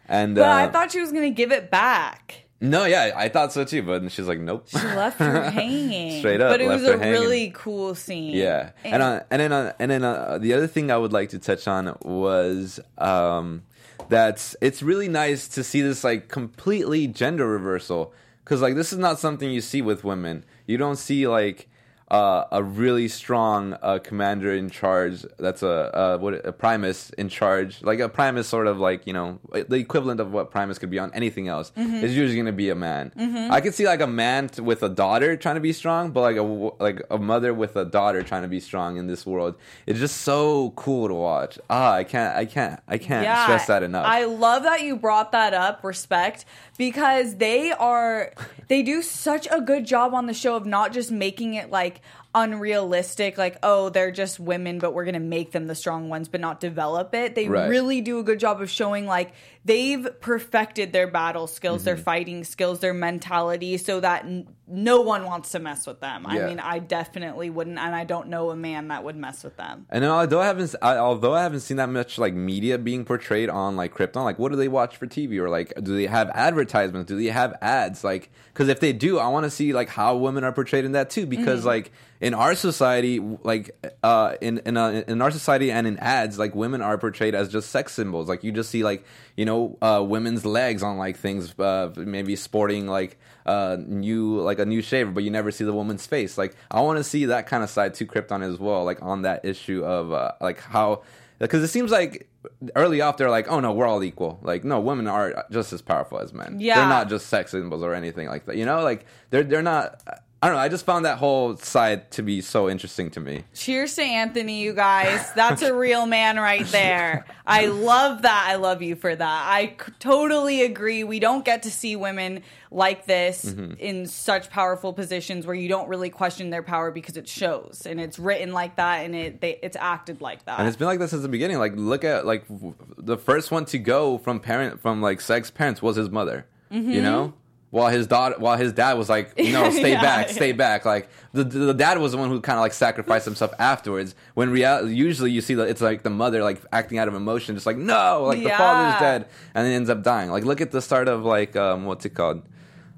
[0.10, 2.44] And But uh, I thought she was going to give it back.
[2.60, 4.68] no, yeah, I thought so too, but then she's like, nope.
[4.68, 6.20] She left her hanging.
[6.20, 7.14] Straight up, But it was a hanging.
[7.14, 8.36] really cool scene.
[8.36, 11.30] Yeah, and uh, and then uh, and then uh, the other thing I would like
[11.30, 13.64] to touch on was um,
[14.10, 18.12] that it's really nice to see this like completely gender reversal
[18.44, 20.44] because like this is not something you see with women.
[20.68, 21.69] You don't see like.
[22.12, 25.24] Uh, a really strong uh, commander in charge.
[25.38, 27.84] That's a uh, what a Primus in charge.
[27.84, 30.98] Like a Primus, sort of like you know the equivalent of what Primus could be
[30.98, 31.72] on anything else.
[31.76, 33.12] Is usually going to be a man.
[33.52, 36.22] I could see like a man t- with a daughter trying to be strong, but
[36.22, 39.56] like a like a mother with a daughter trying to be strong in this world.
[39.86, 41.60] It's just so cool to watch.
[41.70, 44.08] Ah, I can't, I can't, I can't stress that enough.
[44.08, 46.46] I love that you brought that up, respect,
[46.78, 48.34] because they are
[48.68, 51.99] they do such a good job on the show of not just making it like
[52.36, 56.28] unrealistic like oh they're just women but we're going to make them the strong ones
[56.28, 57.68] but not develop it they Right.
[57.68, 59.34] really do a good job of showing like
[59.66, 61.86] they've perfected their battle skills Mm-hmm.
[61.86, 66.26] their fighting skills their mentality so that n- no one wants to mess with them
[66.28, 69.58] i mean i definitely wouldn't and i don't know a man that would mess with
[69.58, 73.06] them And although I haven't, I, although I haven't seen that much like media being
[73.06, 76.06] portrayed on like Krypton, like what do they watch for TV or like do they
[76.06, 77.08] have advertisements?
[77.08, 78.04] Do they have ads?
[78.04, 80.92] Like because if they do, I want to see like how women are portrayed in
[80.94, 81.26] that too.
[81.26, 83.72] Because like in our society, like
[84.04, 87.50] uh, in in, uh, in our society and in ads, like women are portrayed as
[87.50, 88.28] just sex symbols.
[88.28, 89.06] Like you just see like
[89.38, 93.18] you know uh, women's legs on like things, uh, maybe sporting like
[93.50, 96.38] uh, new like a new shaver, but you never see the woman's face.
[96.38, 99.24] Like I want to see that kind of side to Krypton as well, like on
[99.24, 101.02] that issue of uh, like how
[101.40, 102.30] because it seems like
[102.76, 104.40] early off they're like, oh no, we're all equal.
[104.44, 106.58] Like no, women are just as powerful as men.
[106.60, 106.76] Yeah.
[106.76, 108.56] they're not just sex symbols or anything like that.
[108.56, 110.02] You know, like they're they're not.
[110.42, 110.62] I don't know.
[110.62, 113.44] I just found that whole side to be so interesting to me.
[113.54, 115.30] Cheers to Anthony, you guys.
[115.34, 117.26] That's a real man right there.
[117.46, 118.46] I love that.
[118.50, 119.46] I love you for that.
[119.50, 121.04] I c- totally agree.
[121.04, 123.74] We don't get to see women like this Mm-hmm.
[123.80, 128.00] in such powerful positions where you don't really question their power because it shows and
[128.00, 130.60] it's written like that and it they, it's acted like that.
[130.60, 131.58] And it's been like this since the beginning.
[131.58, 135.52] Like, look at like w- the first one to go from parent from like sex
[135.52, 136.46] parents was his mother.
[136.72, 137.34] You know,
[137.72, 140.02] while his daughter, while his dad was like, no, stay Yeah.
[140.02, 140.86] back, stay back.
[140.86, 144.16] Like the the dad was the one who kind of like sacrificed himself afterwards.
[144.34, 147.56] When reality, usually you see that it's like the mother like acting out of emotion,
[147.56, 149.00] just like no, like the father's Yeah.
[149.00, 150.30] dead, and then ends up dying.
[150.32, 152.42] Like look at the start of like um what's it called.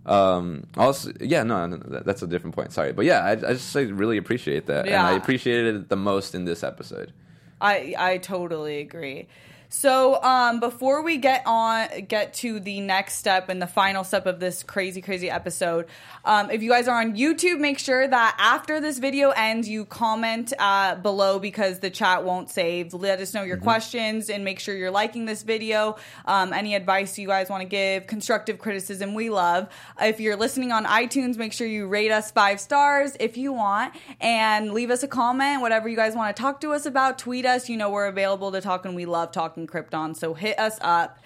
[0.05, 0.65] Um.
[0.77, 1.43] Also, yeah.
[1.43, 2.71] No, no, that's a different point.
[2.73, 6.33] Sorry, but yeah, I, I just really appreciate that, and I appreciated it the most
[6.33, 7.13] in this episode.
[7.59, 9.27] I I totally agree.
[9.73, 14.25] So um, before we get on get to the next step and the final step
[14.25, 15.85] of this crazy crazy episode,
[16.25, 19.85] um, if you guys are on YouTube, make sure that after this video ends, you
[19.85, 22.93] comment uh, below because the chat won't save.
[22.93, 25.95] Let us know your questions and make sure you're liking this video.
[26.25, 29.69] Um, any advice you guys want to give, constructive criticism, we love.
[30.01, 33.93] If you're listening on iTunes, make sure you rate us five stars if you want
[34.19, 37.17] and leave us a comment, whatever you guys want to talk to us about.
[37.17, 37.69] Tweet us.
[37.69, 40.15] You know, we're available to talk and we love talking Krypton.
[40.15, 41.19] So hit us up.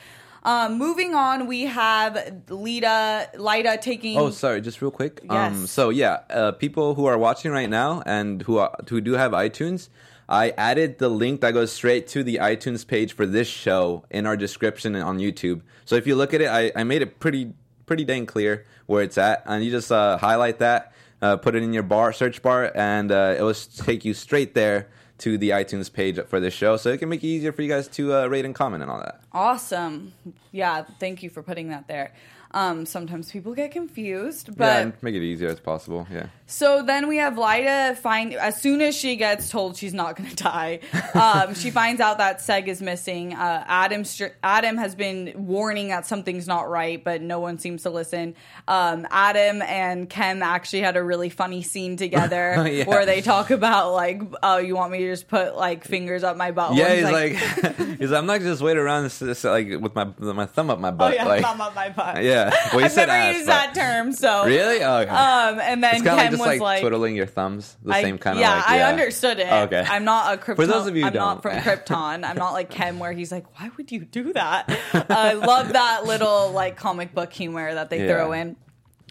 [0.44, 2.14] Um, moving on, we have
[2.48, 4.16] Lyta, Lyta taking.
[4.18, 5.22] Oh, sorry, just real quick.
[5.28, 5.72] Um, Yes.
[5.72, 9.32] so yeah, uh, people who are watching right now and who are, who do have
[9.32, 9.90] iTunes,
[10.30, 14.28] I added the link that goes straight to the iTunes page for this show in
[14.28, 15.62] our description on YouTube.
[15.84, 17.54] So if you look at it, I, I made it pretty
[17.88, 20.94] pretty dang clear where it's at, and you just uh, highlight that,
[21.24, 24.54] uh, put it in your bar search bar, and uh, it will take you straight
[24.54, 26.78] there to the iTunes page for this show.
[26.78, 28.92] So it can make it easier for you guys to uh, rate and comment and
[28.92, 29.22] all that.
[29.32, 30.14] Awesome.
[30.52, 32.14] Yeah, thank you for putting that there.
[32.56, 36.08] Um, sometimes people get confused, but and make it easier as possible.
[36.12, 36.28] Yeah.
[36.48, 40.30] So then we have Lyta find as soon as she gets told she's not going
[40.34, 40.80] to die,
[41.14, 43.34] um, she finds out that Seg is missing.
[43.34, 47.84] Uh, Adam str- Adam has been warning that something's not right, but no one seems
[47.84, 48.36] to listen.
[48.70, 52.86] Um, Adam and Kem actually had a really funny scene together Yeah.
[52.86, 56.38] where they talk about like, oh, you want me to just put like fingers up
[56.38, 56.76] my butt?
[56.76, 57.32] Yeah, he's like,
[58.00, 60.70] he's like, I'm not just wait around s- s- like with my with my thumb
[60.70, 61.18] up my butt." oh butt.
[61.18, 62.24] yeah, like, thumb up my butt.
[62.24, 62.45] yeah.
[62.72, 64.84] Well, he I've said never ass, used but- that term, so Really?
[64.84, 65.10] Oh, okay.
[65.12, 67.78] Um, and then it's kind of like Kem just was like, like, twiddling your thumbs,
[67.84, 68.42] the I- same kind of.
[68.42, 69.52] yeah, like, I understood it.
[69.52, 69.86] Okay.
[69.88, 70.56] I'm not a Krypton.
[70.58, 71.54] For those of you who I'm not don't.
[71.54, 72.24] from Krypton.
[72.28, 74.70] I'm not like Kem, where he's like, "Why would you do that?"
[75.10, 78.14] I love that little like comic book humor that they Yeah.
[78.16, 78.56] throw in.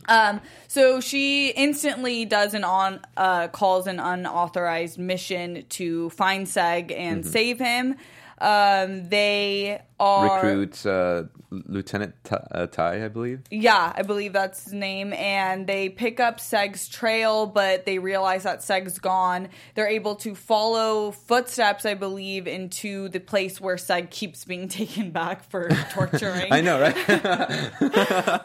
[0.07, 6.93] Um, so she instantly does an on uh, calls an unauthorized mission to find Seg
[6.95, 7.31] and Mm-hmm.
[7.31, 7.97] save him.
[8.39, 13.43] Um, they are Recruit uh, Lieutenant T- uh, Ty, I believe.
[13.51, 15.13] yeah, I believe that's his name.
[15.13, 19.49] And they pick up Seg's trail, but they realize that Seg's gone.
[19.75, 25.11] They're able to follow footsteps, I believe, into the place where Seg keeps being taken
[25.11, 26.49] back for torturing.
[26.53, 26.95] I know, right?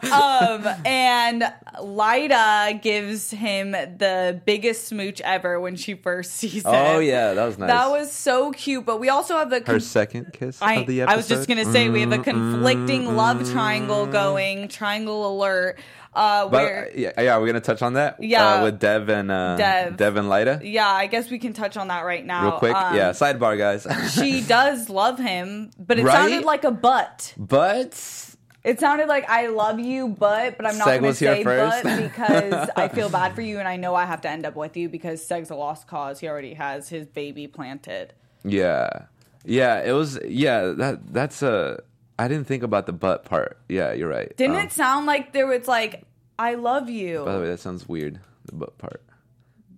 [0.10, 1.42] Um, and
[1.78, 6.72] Lyta gives him the biggest smooch ever when she first sees him.
[6.72, 7.68] oh yeah, that was nice.
[7.68, 8.84] That was so cute.
[8.86, 11.12] But we also have the her second kiss I, of the episode.
[11.12, 15.78] I was just gonna say we have a conflicting love triangle going, triangle alert.
[16.12, 18.16] Uh, But where uh, yeah, yeah, we're gonna touch on that.
[18.20, 18.54] Yeah.
[18.56, 20.16] uh, with Dev and uh, Dev.
[20.16, 20.60] and Lyta.
[20.64, 22.42] yeah, I guess we can touch on that right now.
[22.50, 23.10] Real quick, Um, yeah.
[23.10, 23.86] Sidebar, guys.
[24.12, 26.12] she does love him, but it Right?
[26.14, 27.32] sounded like a but.
[27.38, 28.26] but
[28.64, 31.84] It sounded like I love you, but but I'm not going to say first.
[31.84, 34.56] but because I feel bad for you and I know I have to end up
[34.56, 36.18] with you because Seg's a lost cause.
[36.18, 38.14] He already has his baby planted.
[38.42, 39.04] Yeah,
[39.44, 40.18] yeah, it was.
[40.26, 41.82] Yeah, that that's a.
[42.18, 43.58] I didn't think about the butt part.
[43.68, 44.36] Yeah, you're right.
[44.36, 46.04] Didn't Um, it sound like there was like
[46.38, 47.24] I love you?
[47.24, 48.20] By the way, that sounds weird.
[48.46, 49.02] The butt part.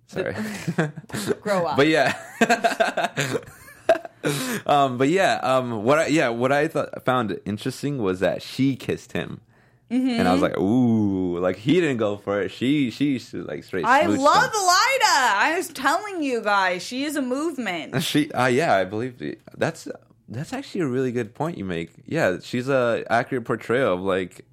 [0.07, 0.35] Sorry,
[1.41, 1.77] Grow up.
[1.77, 2.13] but yeah.
[4.65, 8.75] um, but yeah, um, what I, yeah, what I thought found interesting was that she
[8.75, 9.41] kissed him,
[9.93, 12.51] and I was like, ooh, like he didn't go for it.
[12.51, 13.85] She, she like straight.
[13.85, 14.51] I love him.
[14.51, 15.33] Lyta.
[15.35, 17.93] I was telling you guys, she is a movement.
[18.03, 19.41] She, uh, yeah, I believe it.
[19.57, 19.87] that's
[20.29, 21.91] that's actually a really good point you make.
[22.05, 24.45] Yeah, she's a accurate portrayal of like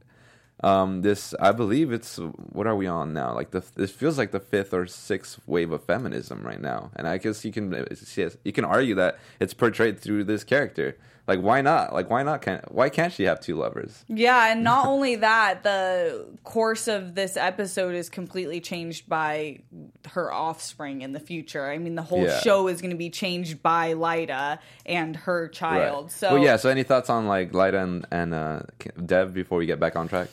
[0.63, 1.35] um this.
[1.41, 2.17] I believe it's
[2.53, 3.35] what are we on now?
[3.35, 7.07] Like the this feels like the fifth or sixth wave of feminism right now, and
[7.09, 7.73] I guess you can
[8.17, 10.97] yes, you can argue that it's portrayed through this character.
[11.27, 11.93] Like why not?
[11.93, 12.43] Like why not?
[12.43, 14.05] Can why can't she have two lovers?
[14.09, 19.61] Yeah, and not only that, the course of this episode is completely changed by
[20.13, 21.65] her offspring in the future.
[21.71, 22.41] I mean, the whole Yeah.
[22.41, 26.05] show is going to be changed by Lyta and her child.
[26.07, 26.13] Right.
[26.13, 26.57] So well, yeah.
[26.57, 28.61] So any thoughts on like Lyta and, and uh,
[29.05, 30.29] Dev before we get back on track?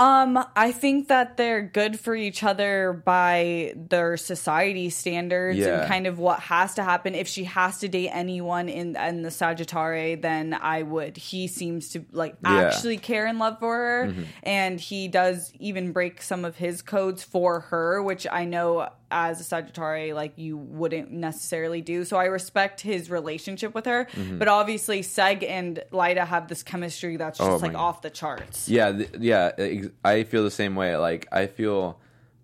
[0.00, 5.80] Um, I think that they're good for each other by their society standards Yeah.
[5.82, 7.14] and kind of what has to happen.
[7.14, 11.16] If she has to date anyone in in the Sagitari, then I would.
[11.16, 12.50] He seems to like Yeah.
[12.50, 12.66] Mm-hmm.
[12.66, 17.22] actually care and love for her, and he does even break some of his codes
[17.22, 22.04] for her, which I know as a Sagitari, like you wouldn't necessarily do.
[22.04, 24.38] So I respect his relationship with her, Mm-hmm.
[24.38, 28.68] but obviously Seg and Lyta have this chemistry that's just Oh like off the charts.
[28.68, 30.96] Yeah, th- yeah, ex- I feel the same way.
[30.96, 31.98] Like I feel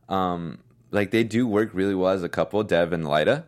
[0.08, 0.58] um
[0.92, 3.44] like they do work really well as a couple, Dev and Lyta.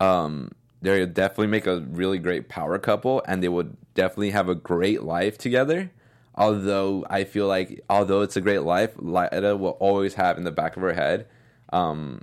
[0.00, 0.50] Um
[0.82, 5.02] they definitely make a really great power couple and they would definitely have a great
[5.02, 5.90] life together.
[6.34, 10.50] Although I feel like although it's a great life, Lyta will always have in the
[10.52, 11.26] back of her head
[11.72, 12.22] um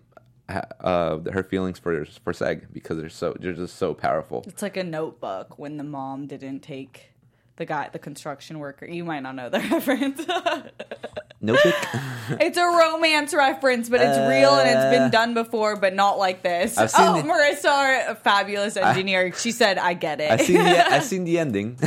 [0.79, 4.43] uh her feelings for for Seg because they're so they're just so powerful.
[4.47, 7.09] It's like a notebook when the mom didn't take
[7.55, 8.85] the guy, the construction worker.
[8.85, 10.19] You might not know the reference.
[11.39, 11.75] Notebook.
[12.41, 16.41] it's a romance reference, but it's real and it's been done before, but not like
[16.41, 16.77] this.
[16.77, 20.37] I've seen Oh, the- Marissa, our a fabulous engineer, she said, "I get it." I
[20.37, 21.77] seen the I seen the ending.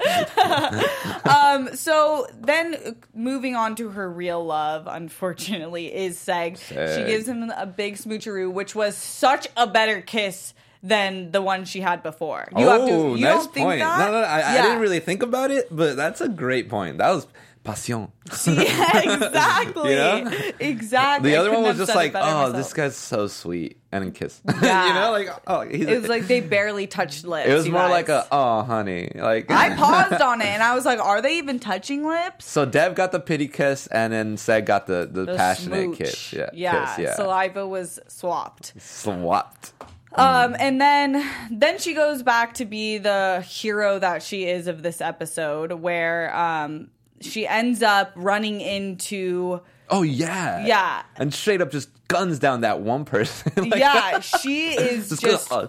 [1.76, 6.58] so then uh, moving on to her real love unfortunately is seg.
[6.58, 11.64] She gives him a big smoocheroo which was such a better kiss than the one
[11.64, 12.46] she had before.
[12.56, 13.80] You have to oh, you nice don't think point.
[13.80, 13.98] that?
[13.98, 16.98] No, no, no, I, I didn't really think about it, but that's a great point.
[16.98, 17.26] That was
[17.64, 18.12] passion.
[18.46, 20.30] yeah exactly You know?
[20.60, 22.52] exactly The other one was just like, oh, myself.
[22.56, 24.40] this guy's so sweet, and then kiss.
[24.62, 24.86] Yeah.
[24.88, 27.80] you know, like, oh, he's it was like they barely touched lips it was more
[27.82, 27.90] guys.
[27.90, 29.50] like a, oh, honey, like.
[29.50, 32.44] I paused on it and I was like, are they even touching lips?
[32.44, 35.98] So Dev got the pity kiss, and then Seg got the, the, The passionate smooch.
[35.98, 36.32] kiss.
[36.32, 36.94] Yeah, yeah.
[36.96, 37.14] kiss, yeah.
[37.16, 38.74] Saliva was swapped.
[38.80, 39.72] Swapped.
[40.16, 44.82] Um, and then then she goes back to be the hero that she is of
[44.84, 51.02] this episode, where um she ends up running into Oh yeah, Yeah.
[51.16, 53.52] and straight up just guns down that one person.
[53.70, 55.66] Like, yeah, she is Just just go-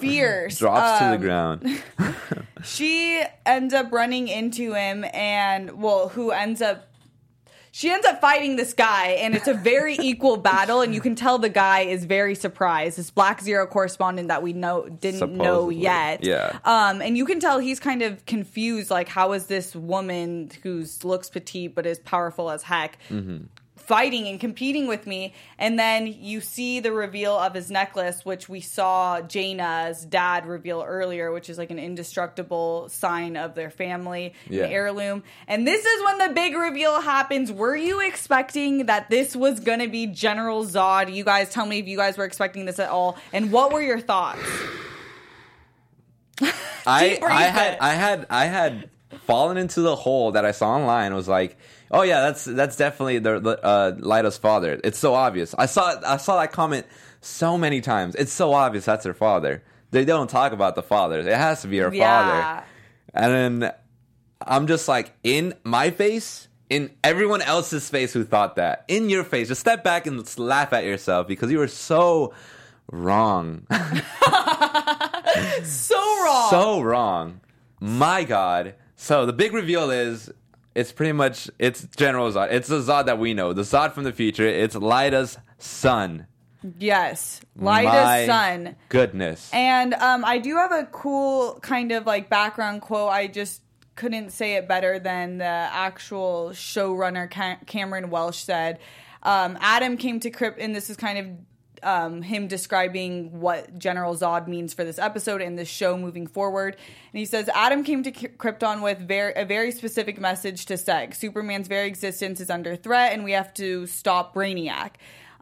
[0.00, 0.58] fierce.
[0.58, 1.82] drops to the Um, ground.
[2.62, 6.88] She ends up running into him, and well, who ends up.
[7.76, 11.16] She ends up fighting this guy, and it's a very equal battle, and you can
[11.16, 12.96] tell the guy is very surprised.
[12.96, 16.56] This Black Zero correspondent that we know didn't know yet, yeah.
[16.64, 20.84] Um, and you can tell he's kind of confused, like how is this woman who
[21.02, 22.96] looks petite but is powerful as heck
[23.86, 25.34] fighting and competing with me.
[25.58, 30.82] And then you see the reveal of his necklace, which we saw Jayna's dad reveal
[30.86, 34.64] earlier, which is like an indestructible sign of their family, Yeah.
[34.64, 35.22] an heirloom.
[35.46, 37.52] And this is when the big reveal happens.
[37.52, 41.14] Were you expecting that this was going to be General Zod?
[41.14, 43.16] You guys tell me if you guys were expecting this at all.
[43.32, 44.40] And what were your thoughts?
[46.86, 47.78] I I had.
[47.80, 48.90] I had I had
[49.26, 51.12] fallen into the hole that I saw online.
[51.12, 51.56] It Was like,
[51.90, 54.80] oh yeah, that's that's definitely the, uh, Lyta's father.
[54.84, 55.54] It's so obvious.
[55.58, 56.86] I saw I saw that comment
[57.20, 58.14] so many times.
[58.14, 59.62] It's so obvious that's her father.
[59.90, 61.26] They don't talk about the fathers.
[61.26, 62.04] It has to be her Yeah.
[62.60, 62.66] father.
[63.14, 63.72] And then
[64.46, 69.22] I'm just like in my face, in everyone else's face who thought that, in your
[69.24, 69.48] face.
[69.48, 72.34] Just step back and just laugh at yourself because you were so
[72.90, 73.66] wrong.
[75.64, 76.50] So wrong.
[76.50, 77.40] so wrong.
[77.80, 78.74] My God.
[78.96, 80.30] So the big reveal is
[80.74, 82.52] it's pretty much it's General Zod.
[82.52, 83.52] It's the Zod that we know.
[83.52, 84.46] The Zod from the future.
[84.46, 86.26] It's Lyta's son.
[86.78, 87.40] yes.
[87.56, 88.76] Lyta's My son.
[88.88, 89.50] Goodness.
[89.52, 93.10] And um, I do have a cool kind of like background quote.
[93.10, 93.62] I just
[93.96, 98.80] couldn't say it better than the actual showrunner Ca- Cameron Welch said.
[99.22, 101.26] Um, Adam came to Crypt, and this is kind of
[101.84, 106.76] um, him describing what General Zod means for this episode and this show moving forward.
[107.12, 111.14] And he says Adam came to Krypton with very, a very specific message to Seg.
[111.14, 114.92] Superman's very existence is under threat, and we have to stop Brainiac.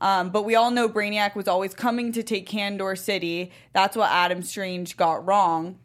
[0.01, 3.53] Um, but we all know Brainiac was always coming to take Kandor City.
[3.73, 5.79] That's what Adam Strange got wrong.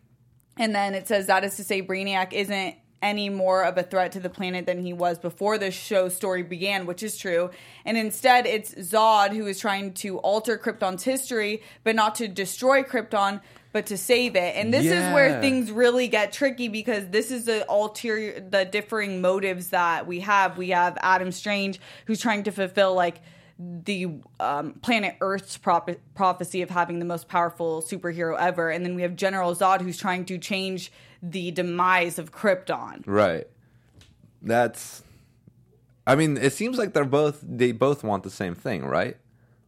[0.58, 4.12] And then it says that is to say Brainiac isn't any more of a threat
[4.14, 7.52] to the planet than he was before the show story began, which is true.
[7.86, 12.84] And instead, it's Zod who is trying to alter Krypton's history, but not to destroy
[12.84, 14.56] Krypton, but to save it.
[14.56, 19.22] And this is where things really get tricky because this is the ulterior, the differing
[19.22, 20.58] motives that we have.
[20.58, 23.22] We have Adam Strange who's trying to fulfill like
[23.60, 24.08] the
[24.40, 29.02] um, planet Earth's prop- prophecy of having the most powerful superhero ever, and then we
[29.02, 33.04] have General Zod who's trying to change the demise of Krypton.
[33.06, 33.48] right.
[34.42, 35.04] That's
[36.06, 39.18] I mean, it seems like they're both they both want the same thing, right?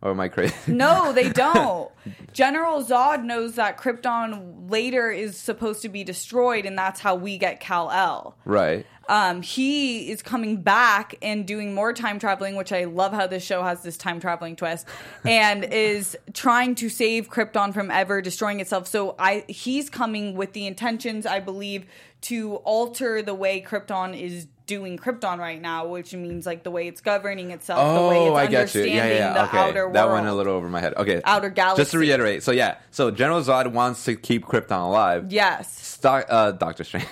[0.02, 0.56] Or am I crazy?
[0.68, 1.92] No, they don't.
[2.34, 7.38] General Zod knows that Krypton later is supposed to be destroyed, and that's how we
[7.38, 8.36] get Kal-El.
[8.46, 8.86] right.
[9.08, 13.44] Um, he is coming back and doing more time traveling, which I love how this
[13.44, 14.86] show has this time traveling twist,
[15.26, 18.86] and is trying to save Krypton from ever destroying itself.
[18.88, 21.88] So I he's coming with the intentions, I believe,
[22.22, 26.88] to alter the way Krypton is doing Krypton right now, which means like the way
[26.88, 28.58] it's governing itself, the way Oh, it's I get you.
[28.60, 29.34] understanding Yeah, yeah, yeah.
[29.34, 29.96] the Okay, outer world.
[29.96, 30.94] that went a little over my head.
[30.98, 31.92] Okay, Outer Just galaxy.
[31.94, 35.32] to reiterate, so yeah, so General Zod wants to keep Krypton alive.
[35.32, 35.72] Yes.
[35.78, 37.08] Stock, uh, Doctor Strange,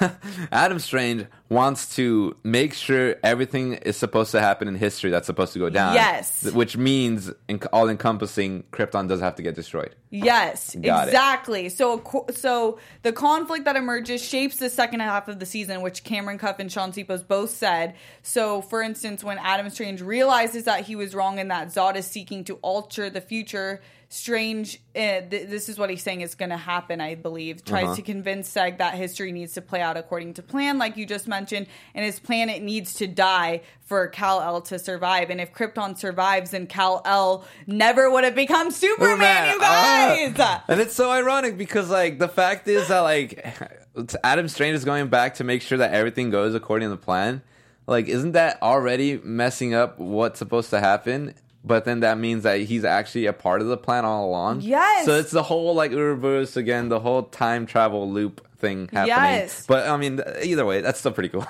[0.52, 5.52] Adam Strange wants to make sure everything is supposed to happen in history that's supposed
[5.52, 5.94] to go down.
[5.94, 6.42] Yes.
[6.42, 7.30] th- which means
[7.72, 9.96] all encompassing, Krypton does have to get destroyed.
[10.10, 11.10] Yes, Got it.
[11.10, 11.68] exactly.
[11.68, 16.04] So, co- so the conflict that emerges shapes the second half of the season, which
[16.04, 17.94] Cameron Cuffe and Shaun Sipos both said.
[18.22, 22.06] So, for instance, when Adam Strange realizes that he was wrong and that Zod is
[22.06, 23.80] seeking to alter the future,
[24.12, 27.00] Strange, uh, th- this is what he's saying is going to happen.
[27.00, 27.94] I believe tries Uh-huh.
[27.94, 31.28] to convince Seg that history needs to play out according to plan, like you just
[31.28, 35.30] mentioned, and his planet needs to die for Kal-El to survive.
[35.30, 39.18] And if Krypton survives, then Kal-El never would have become Superman.
[39.20, 39.54] Man.
[39.54, 40.34] You guys.
[40.40, 40.64] Ah.
[40.66, 43.46] and it's so ironic because like the fact is that like
[44.24, 47.42] Adam Strange is going back to make sure that everything goes according to plan.
[47.86, 51.34] Like, isn't that already messing up what's supposed to happen?
[51.62, 54.62] But then that means that he's actually a part of the plan all along.
[54.62, 55.04] Yes.
[55.04, 59.16] So it's the whole like reverse again, the whole time travel loop thing happening.
[59.16, 59.66] Yes.
[59.66, 61.46] But I mean, either way, that's still pretty cool.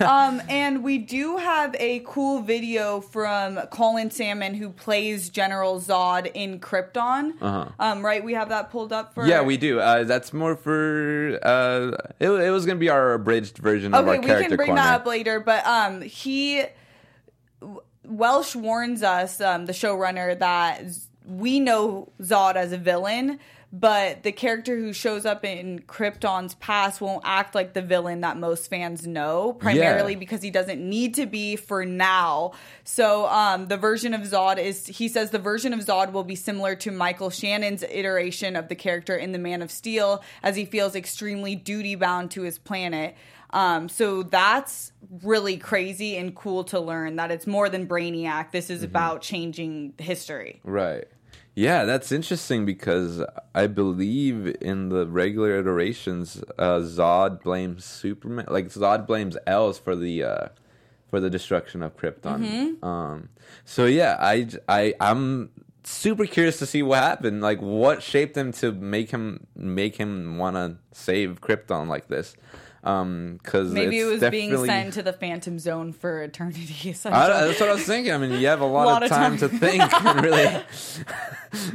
[0.06, 6.30] um, and we do have a cool video from Colin Salmon who plays General Zod
[6.32, 7.34] in Krypton.
[7.40, 7.68] Uh-huh.
[7.78, 9.26] Um, right, we have that pulled up for.
[9.26, 9.80] yeah, we do.
[9.80, 11.38] Uh, that's more for.
[11.42, 14.82] Uh, it, it was gonna be our abridged version of Okay, we can bring corner.
[14.82, 16.64] that up later, but um, he
[18.16, 20.84] Welch warns us, um, the showrunner, that
[21.26, 23.38] we know Zod as a villain.
[23.74, 28.36] But the character who shows up in Krypton's past won't act like the villain that
[28.36, 30.18] most fans know, primarily Yeah.
[30.18, 32.52] because he doesn't need to be for now.
[32.84, 36.34] So um, the version of Zod is, he says the version of Zod will be
[36.34, 40.66] similar to Michael Shannon's iteration of the character in The Man of Steel, as he
[40.66, 43.16] feels extremely duty bound to his planet.
[43.52, 44.92] Um, so that's
[45.22, 48.50] really crazy and cool to learn that it's more than Brainiac.
[48.50, 50.60] This is about changing history.
[50.64, 51.06] Right.
[51.54, 53.22] Yeah, that's interesting because
[53.54, 58.46] I believe in the regular iterations, uh, Zod blames Superman.
[58.48, 60.48] Like Zod blames Els for the uh,
[61.10, 62.40] for the destruction of Krypton.
[62.40, 62.84] Mm-hmm.
[62.84, 63.28] Um,
[63.66, 65.50] so yeah, I I I'm
[65.84, 67.42] super curious to see what happened.
[67.42, 72.34] Like what shaped him to make him make him want to save Krypton like this.
[72.84, 76.90] Um, because Maybe it was being sent to the Phantom Zone for eternity.
[77.04, 78.12] I, that's what I was thinking.
[78.12, 79.50] I mean, you have a lot, Lot of of time, time.
[79.50, 80.62] to think, and really,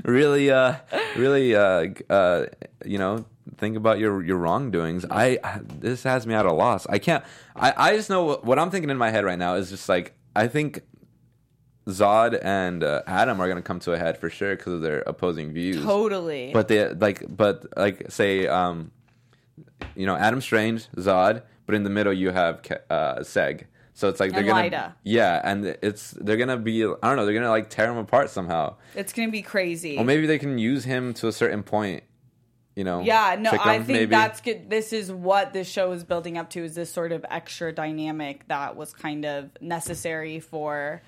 [0.04, 0.76] really, uh,
[1.16, 2.46] really, uh, uh,
[2.86, 3.26] you know,
[3.58, 5.06] think about your your wrongdoings.
[5.10, 5.40] I
[5.80, 6.86] this has me at a loss.
[6.88, 7.24] I can't.
[7.56, 9.88] I I just know what, what I'm thinking in my head right now is just
[9.88, 10.82] like I think
[11.88, 15.00] Zod and uh, Adam are gonna come to a head for sure because of their
[15.08, 15.84] opposing views.
[15.84, 16.52] totally.
[16.54, 18.92] But they like, but like, say, um,
[19.96, 23.64] you know, Adam Strange, Zod, but in the middle you have uh, Seg.
[23.94, 27.26] So it's like they're And gonna, yeah, and it's they're gonna be, I don't know,
[27.26, 28.76] they're gonna like tear him apart somehow.
[28.96, 29.98] it's going to be crazy.
[29.98, 32.04] Or maybe they can use him to a certain point.
[32.76, 34.12] You know, Yeah, no, I think maybe.
[34.12, 34.70] that's good.
[34.70, 38.48] This is what this show is building up to is this sort of extra dynamic
[38.50, 41.02] that was kind of necessary for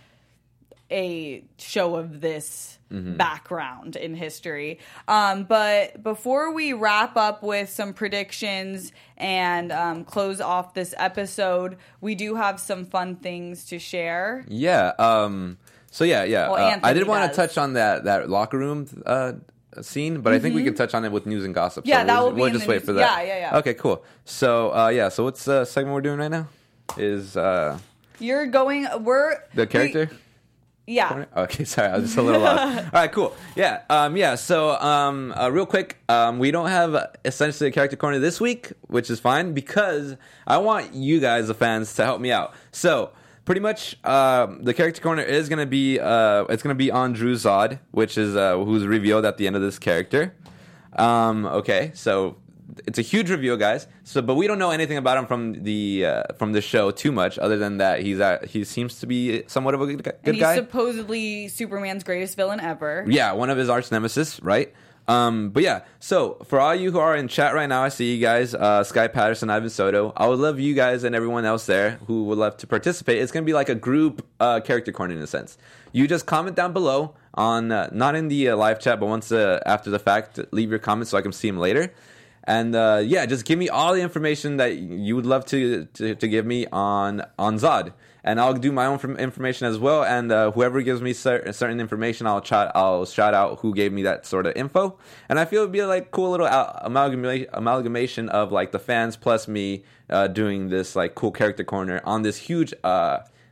[0.92, 3.18] a show of this Mm-hmm.
[3.18, 4.80] background in history.
[5.08, 11.78] Um, but before we wrap up with some predictions and um, close off this episode,
[12.02, 14.44] we do have some fun things to share.
[14.48, 14.94] Yeah.
[14.98, 15.60] Um.
[15.92, 16.50] So yeah, yeah.
[16.50, 19.34] Well, uh, I did want to touch on that that locker room uh,
[19.84, 21.84] scene, but I think we can touch on it with news and gossip.
[21.84, 21.90] Mm-hmm.
[21.90, 23.24] Yeah, so that we'll, will we'll just wait news- for that.
[23.28, 23.58] yeah, yeah, yeah.
[23.60, 24.04] Okay, cool.
[24.26, 26.48] So uh, yeah, so what's the segment we're doing right now?
[26.98, 27.78] Is uh,
[28.18, 29.36] You're going, we're.
[29.54, 30.18] the we-
[30.90, 31.26] yeah.
[31.38, 32.78] Okay, sorry, I was just a little lost.
[32.86, 33.36] All right, cool.
[33.56, 34.36] Yeah, um, yeah.
[34.36, 38.42] So, um, uh, real quick, um, we don't have uh, essentially a character corner this
[38.42, 40.16] week, which is fine because
[40.48, 42.54] I want you guys, the fans, to help me out.
[42.72, 43.12] So,
[43.46, 47.80] pretty much, um, the character corner is gonna be uh, it's gonna be on Dru-Zod,
[47.92, 50.34] which is uh, who's revealed at the end of this character.
[50.94, 52.38] Um, okay, so
[52.86, 53.88] it's a huge reveal, guys.
[54.04, 57.12] So, but we don't know anything about him from the uh, from the show too
[57.12, 60.16] much, other than that he's uh, he seems to be somewhat of a good, good
[60.24, 60.56] And he's guy.
[60.56, 63.06] supposedly Superman's greatest villain ever.
[63.08, 64.74] Yeah, one of his arch nemesis, right?
[65.08, 68.14] Um, but yeah, so for all you who are in chat right now, I see
[68.14, 70.14] you guys, uh, Sky Patterson, Ivan Soto.
[70.16, 73.20] I would love you guys and everyone else there who would love to participate.
[73.20, 75.58] It's gonna be like a group uh, character corner in a sense.
[75.94, 79.32] You just comment down below on uh, not in the uh, live chat, but once
[79.32, 81.92] uh, after the fact, leave your comments so I can see them later.
[82.50, 86.16] And uh, yeah, just give me all the information that you would love to, to,
[86.16, 87.93] to give me on on Zod,
[88.24, 90.04] and I'll do my own information as well.
[90.04, 93.93] And uh, whoever gives me cer- certain information, I'll chat, I'll shout out who gave
[93.93, 94.97] me that sort of info.
[95.30, 99.47] And I feel it'd be like cool little al- amalgamation of like the fans plus
[99.47, 102.74] me uh, doing this like cool character corner on this huge.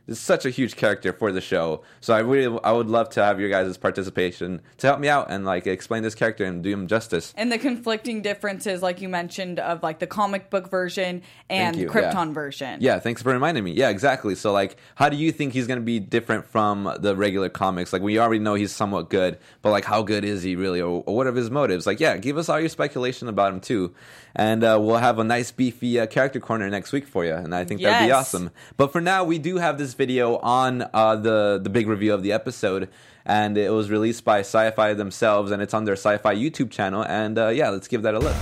[0.08, 1.82] Is such a huge character for the show.
[2.00, 5.30] So I really, I would love to have your guys' participation to help me out
[5.30, 7.34] and like explain this character and do him justice.
[7.36, 11.88] And the conflicting differences, like you mentioned, of like the comic book version and you,
[11.88, 12.32] Krypton yeah.
[12.32, 12.78] version.
[12.80, 13.72] Yeah, thanks for reminding me.
[13.72, 14.34] Yeah, exactly.
[14.34, 17.92] So like, how do you think he's going to be different from the regular comics?
[17.92, 21.04] Like, we already know he's somewhat good, but like, how good is he really, or,
[21.04, 21.86] or what are his motives?
[21.86, 23.94] Like, yeah, give us all your speculation about him too,
[24.34, 27.54] and uh, we'll have a nice beefy uh, character corner next week for you, and
[27.54, 28.52] I think that'd be awesome.
[28.78, 32.22] But for now, we do have this video on uh, the the big review of
[32.22, 32.88] the episode.
[33.26, 37.04] And it was released by Syfy themselves, and it's on their Syfy YouTube channel.
[37.04, 38.36] And uh, yeah, let's give that a look.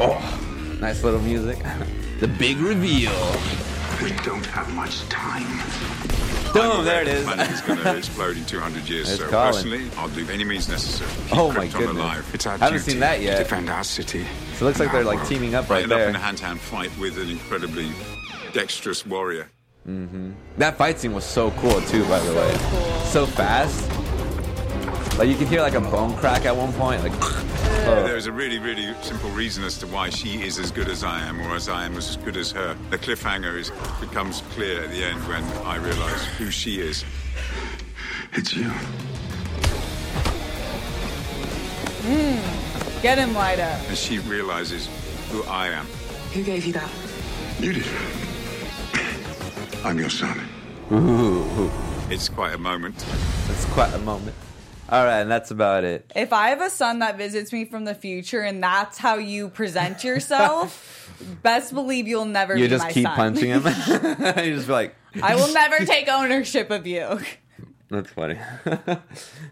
[0.00, 0.16] Oh,
[0.80, 1.58] nice little music.
[2.20, 3.12] the big reveal.
[4.02, 5.44] We don't have much time.
[6.54, 7.24] Boom, there it is.
[7.24, 9.06] Planet is going to explode in 200 years.
[9.08, 9.52] There's so Colin.
[9.52, 11.10] personally, I'll do any means necessary.
[11.28, 11.96] Keep Oh my goodness.
[11.96, 12.30] alive.
[12.34, 13.38] It's our Haven't duty seen that yet.
[13.38, 14.24] defend our city.
[14.56, 16.08] So it looks like they're like Our teaming up right I ended up there.
[16.10, 17.90] in a hand-to-hand fight with an incredibly
[18.52, 19.50] dexterous warrior.
[19.86, 20.32] Mm-hmm.
[20.58, 22.54] That fight scene was so cool too, by the way.
[23.06, 23.88] So fast.
[25.18, 27.02] Like you can hear like a bone crack at one point.
[27.02, 28.02] Like, oh.
[28.06, 31.02] There is a really, really simple reason as to why she is as good as
[31.02, 32.76] I am, or as I am as good as her.
[32.90, 33.70] The cliffhanger is
[34.00, 37.04] becomes clear at the end when I realise who she is.
[38.32, 38.70] It's you.
[42.04, 43.02] Hmm.
[43.02, 43.88] Get him, Lyta.
[43.88, 44.88] And she realises
[45.30, 45.86] who I am.
[46.32, 46.90] Who gave you that?
[47.58, 47.86] You did.
[49.84, 50.40] I'm your son.
[52.10, 52.94] It's quite a moment.
[53.48, 54.36] it's quite a moment.
[54.88, 56.10] All right, and that's about it.
[56.14, 59.48] If I have a son that visits me from the future and that's how you
[59.48, 61.10] present yourself,
[61.42, 63.16] best believe you'll never You be just keep son.
[63.16, 63.62] punching him.
[63.66, 67.20] you just be like, I will never take ownership of you.
[67.88, 68.38] That's funny.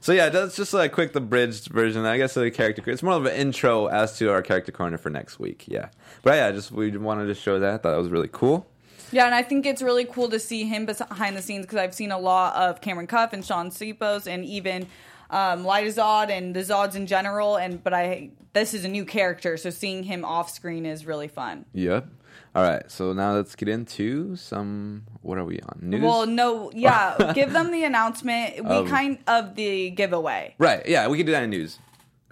[0.00, 2.04] so yeah, that's just a quick the bridged version.
[2.04, 2.88] I guess of the character.
[2.90, 5.64] It's more of an intro as to our character corner for next week.
[5.66, 5.88] Yeah,
[6.22, 7.82] but yeah, just we wanted to show that.
[7.82, 8.66] Thought that was really cool.
[9.12, 11.94] Yeah, and I think it's really cool to see him behind the scenes because I've
[11.94, 14.86] seen a lot of Cameron Cuffe and Shaun Sipos and even
[15.30, 17.56] um, Lyta Zod and the Zods in general.
[17.56, 21.28] And but I this is a new character, so seeing him off screen is really
[21.28, 21.64] fun.
[21.72, 22.06] Yep.
[22.52, 25.04] All right, so now let's get into some.
[25.22, 25.78] What are we on?
[25.82, 26.02] News.
[26.02, 28.56] Well, no, yeah, give them the announcement.
[28.64, 30.54] We Um, kind of the giveaway.
[30.58, 30.84] right.
[30.86, 31.78] Yeah, we can do that in news.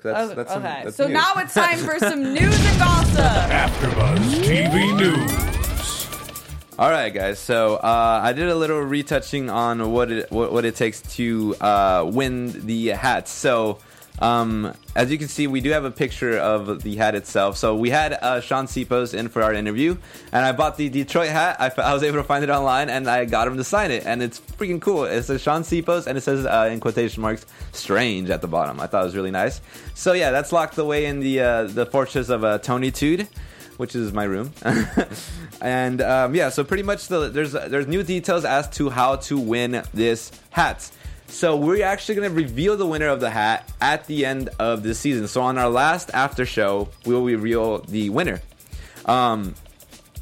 [0.03, 1.15] That's, Oh, that's some- okay, that's so news.
[1.15, 3.21] now it's time for some news and gossip.
[3.21, 5.58] AfterBuzz TV News.
[6.79, 7.41] All right, guys.
[7.41, 11.57] So uh, I did a little retouching on what it what, what it takes to
[11.61, 13.33] uh, win the hats.
[13.33, 13.81] So
[14.21, 17.57] um, as you can see, we do have a picture of the hat itself.
[17.57, 19.97] So we had uh, Shaun Sipos in for our interview,
[20.31, 21.57] and I bought the Detroit hat.
[21.59, 23.91] I, f- I was able to find it online, and I got him to sign
[23.91, 25.03] it, and it's freaking cool.
[25.03, 28.79] It says Shaun Sipos, and it says uh, in quotation marks "strange" at the bottom.
[28.79, 29.61] I thought it was really nice.
[29.95, 33.27] So yeah, that's locked away in the uh, the fortress of uh, Tony Tude
[33.79, 34.53] which is my room.
[35.63, 39.39] and um, yeah, so pretty much the, there's there's new details as to how to
[39.39, 40.91] win this hat.
[41.29, 44.83] So we're actually going to reveal the winner of the hat at the end of
[44.83, 45.29] the season.
[45.29, 48.41] So on our last after show, we will reveal the winner.
[49.05, 49.55] Um,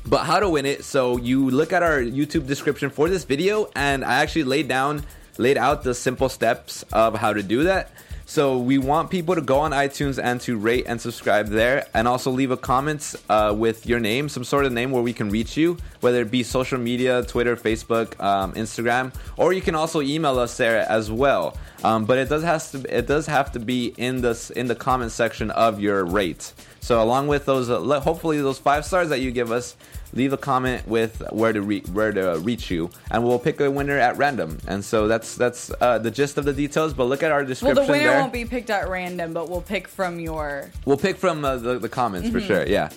[0.04, 0.84] but how to win it?
[0.84, 5.04] So you look at our YouTube description for this video, and I actually laid down,
[5.38, 7.90] laid out the simple steps of how to do that.
[8.28, 12.08] So we want people to go on iTunes and to rate and subscribe there, and
[12.08, 15.30] also leave a comment uh, with your name, some sort of name where we can
[15.30, 20.02] reach you, whether it be social media, Twitter, Facebook, um, Instagram, or you can also
[20.02, 21.56] email us there as well.
[21.84, 24.74] Um, but it does has to it does have to be in the in the
[24.74, 26.52] comment section of your rate.
[26.80, 29.76] So along with those, uh, hopefully those five stars that you give us,
[30.16, 33.70] leave a comment with where to re- where to reach you, and we'll pick a
[33.70, 34.58] winner at random.
[34.66, 36.94] And so that's that's uh, the gist of the details.
[36.94, 37.76] But look at our description.
[37.76, 38.20] Well, the winner there.
[38.20, 40.70] won't be picked at random, but we'll pick from your.
[40.84, 42.38] We'll pick from uh, the, the comments Mm-hmm.
[42.38, 42.66] for sure.
[42.66, 42.90] Yeah.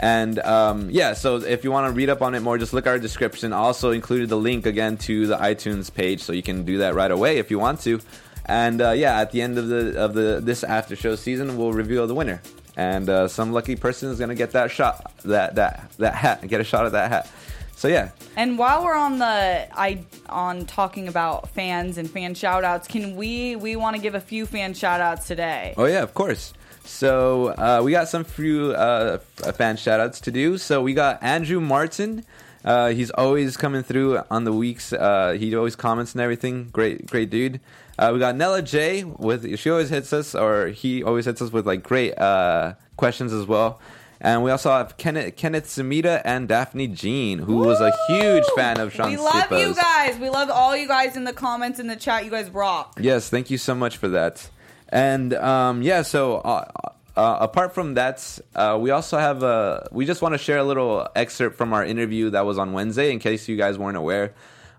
[0.00, 2.84] And um, yeah, so if you want to read up on it more, just look
[2.86, 3.52] at our description.
[3.52, 7.12] Also included the link again to the iTunes page, so you can do that right
[7.12, 8.00] away if you want to.
[8.46, 11.72] And uh, yeah, at the end of the of the this after show season, we'll
[11.72, 12.42] reveal the winner,
[12.76, 16.50] and uh, some lucky person is gonna get that shot, that that that hat, and
[16.50, 17.30] get a shot of that hat.
[17.76, 22.62] So yeah, And while we're on the I on talking about fans and fan shout
[22.64, 25.74] outs, can we we want to give a few fan shout outs today?
[25.76, 26.54] Oh yeah, of course.
[26.84, 29.18] So uh, we got some few uh,
[29.54, 30.58] fan shoutouts to do.
[30.58, 32.24] So we got Andrew Martin,
[32.64, 34.92] Uh, he's always coming through on the weeks.
[34.92, 36.68] Uh, he always comments and everything.
[36.72, 37.60] Great, great dude.
[37.98, 41.52] Uh, we got Nella J with she always hits us, or he always hits us
[41.52, 43.80] with like great uh, questions as well.
[44.20, 45.78] And we also have Kenneth Kenneth
[46.24, 50.18] and Daphne Jean, who was a huge fan of Shaun We love you guys.
[50.18, 52.24] We love all you guys in the comments in the chat.
[52.24, 52.98] You guys rock.
[52.98, 54.48] Yes, thank you so much for that.
[54.88, 56.70] And um, yeah, so uh,
[57.16, 59.88] uh, apart from that, uh, we also have a.
[59.92, 63.12] We just want to share a little excerpt from our interview that was on Wednesday,
[63.12, 64.34] in case you guys weren't aware.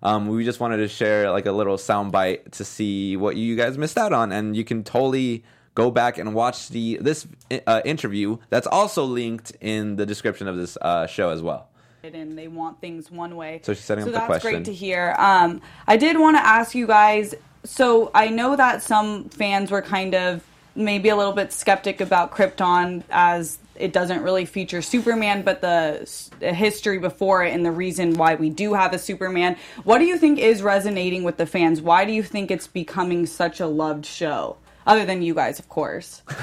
[0.05, 3.75] Um, we just wanted to share like a little soundbite to see what you guys
[3.75, 5.43] missed out on, and you can totally
[5.73, 7.27] go back and watch the this
[7.65, 8.37] uh, interview.
[8.51, 11.69] That's also linked in the description of this uh, show as well.
[12.03, 13.61] and they want things one way.
[13.63, 14.51] So she's setting so up the that's question.
[14.51, 15.15] great to hear.
[15.17, 17.33] Um, I did want to ask you guys.
[17.63, 20.43] So I know that some fans were kind of
[20.75, 25.99] maybe a little bit skeptic about Krypton as it doesn't really feature Superman, but the
[26.03, 29.57] s- history before it and the reason why we do have a Superman.
[29.83, 31.81] What do you think is resonating with the fans?
[31.81, 34.57] Why do you think it's becoming such a loved show?
[34.87, 36.21] Other than you guys, of course.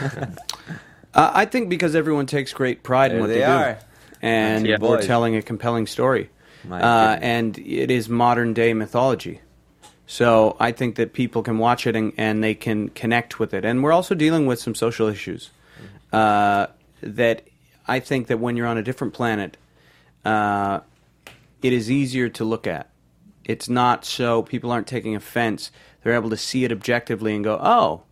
[1.14, 3.74] Uh, I think because everyone takes great pride in what they they, are.
[3.74, 3.78] do,
[4.22, 4.78] and Yeah.
[4.80, 5.06] we're Boys.
[5.06, 6.30] telling a compelling story,
[6.70, 9.41] uh, and it is modern day mythology.
[10.12, 13.64] So I think that people can watch it and, and they can connect with it,
[13.64, 15.48] and we're also dealing with some social issues
[16.12, 16.66] uh,
[17.00, 17.44] that
[17.88, 19.56] I think that when you're on a different planet,
[20.26, 20.80] uh,
[21.62, 22.90] it is easier to look at.
[23.46, 25.70] It's not so people aren't taking offense;
[26.02, 28.02] they're able to see it objectively and go, "Oh,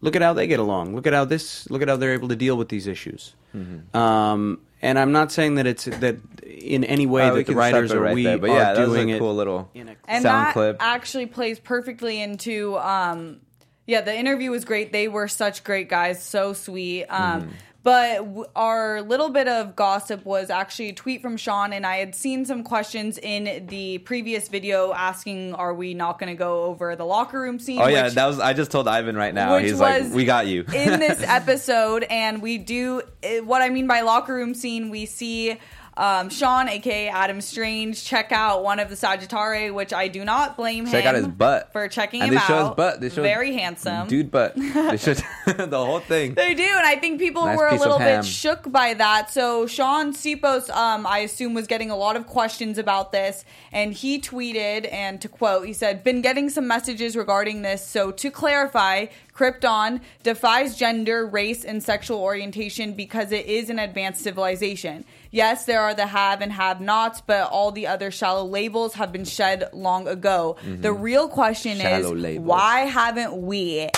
[0.00, 0.96] look at how they get along.
[0.96, 1.70] Look at how this.
[1.70, 3.36] Look at how they're able to deal with these issues.
[3.54, 3.96] Mm-hmm.
[3.96, 7.52] Um, and I'm not saying that it's that in any way Uh, we that the
[7.52, 9.16] can stop writers it or right we there, but are yeah, that was doing a
[9.16, 10.76] it cool little in a and sound that clip.
[10.80, 13.40] actually plays perfectly into um
[13.86, 17.50] yeah the interview was great they were such great guys so sweet um Mm-hmm.
[17.82, 21.98] But w- our little bit of gossip was actually a tweet from Shaun, and I
[21.98, 26.64] had seen some questions in the previous video asking, "Are we not going to go
[26.64, 28.40] over the locker room scene?" Oh yeah, which- that was.
[28.40, 29.56] I just told Ivan right now.
[29.58, 33.86] He's like, "We got you." in this episode, and we do eh, what I mean
[33.86, 34.90] by locker room scene.
[34.90, 35.56] We see
[35.96, 40.56] um, Shaun, aka Adam Strange, check out one of the Sagitari, which I do not
[40.56, 40.92] blame him.
[40.92, 42.66] Check out his butt for checking and him they show out.
[42.68, 43.00] his butt.
[43.00, 44.56] They show very handsome, dude butt.
[44.56, 45.14] They show
[45.46, 46.34] the whole thing.
[46.34, 49.30] They do, and I think people Nice were a little bit shook by that.
[49.30, 53.92] So Shaun Sipos, um, I assume, was getting a lot of questions about this, and
[53.92, 57.86] he tweeted, and to quote, he said, "Been getting some messages regarding this.
[57.86, 59.06] So to clarify,
[59.36, 65.04] Krypton defies gender, race, and sexual orientation because it is an advanced civilization.
[65.30, 69.26] Yes, there are the have and have-nots, but all the other shallow labels have been
[69.26, 70.56] shed long ago.
[70.64, 71.80] The real question Mm-hmm.
[71.80, 72.46] Shallow is, labels.
[72.46, 73.90] why haven't we?"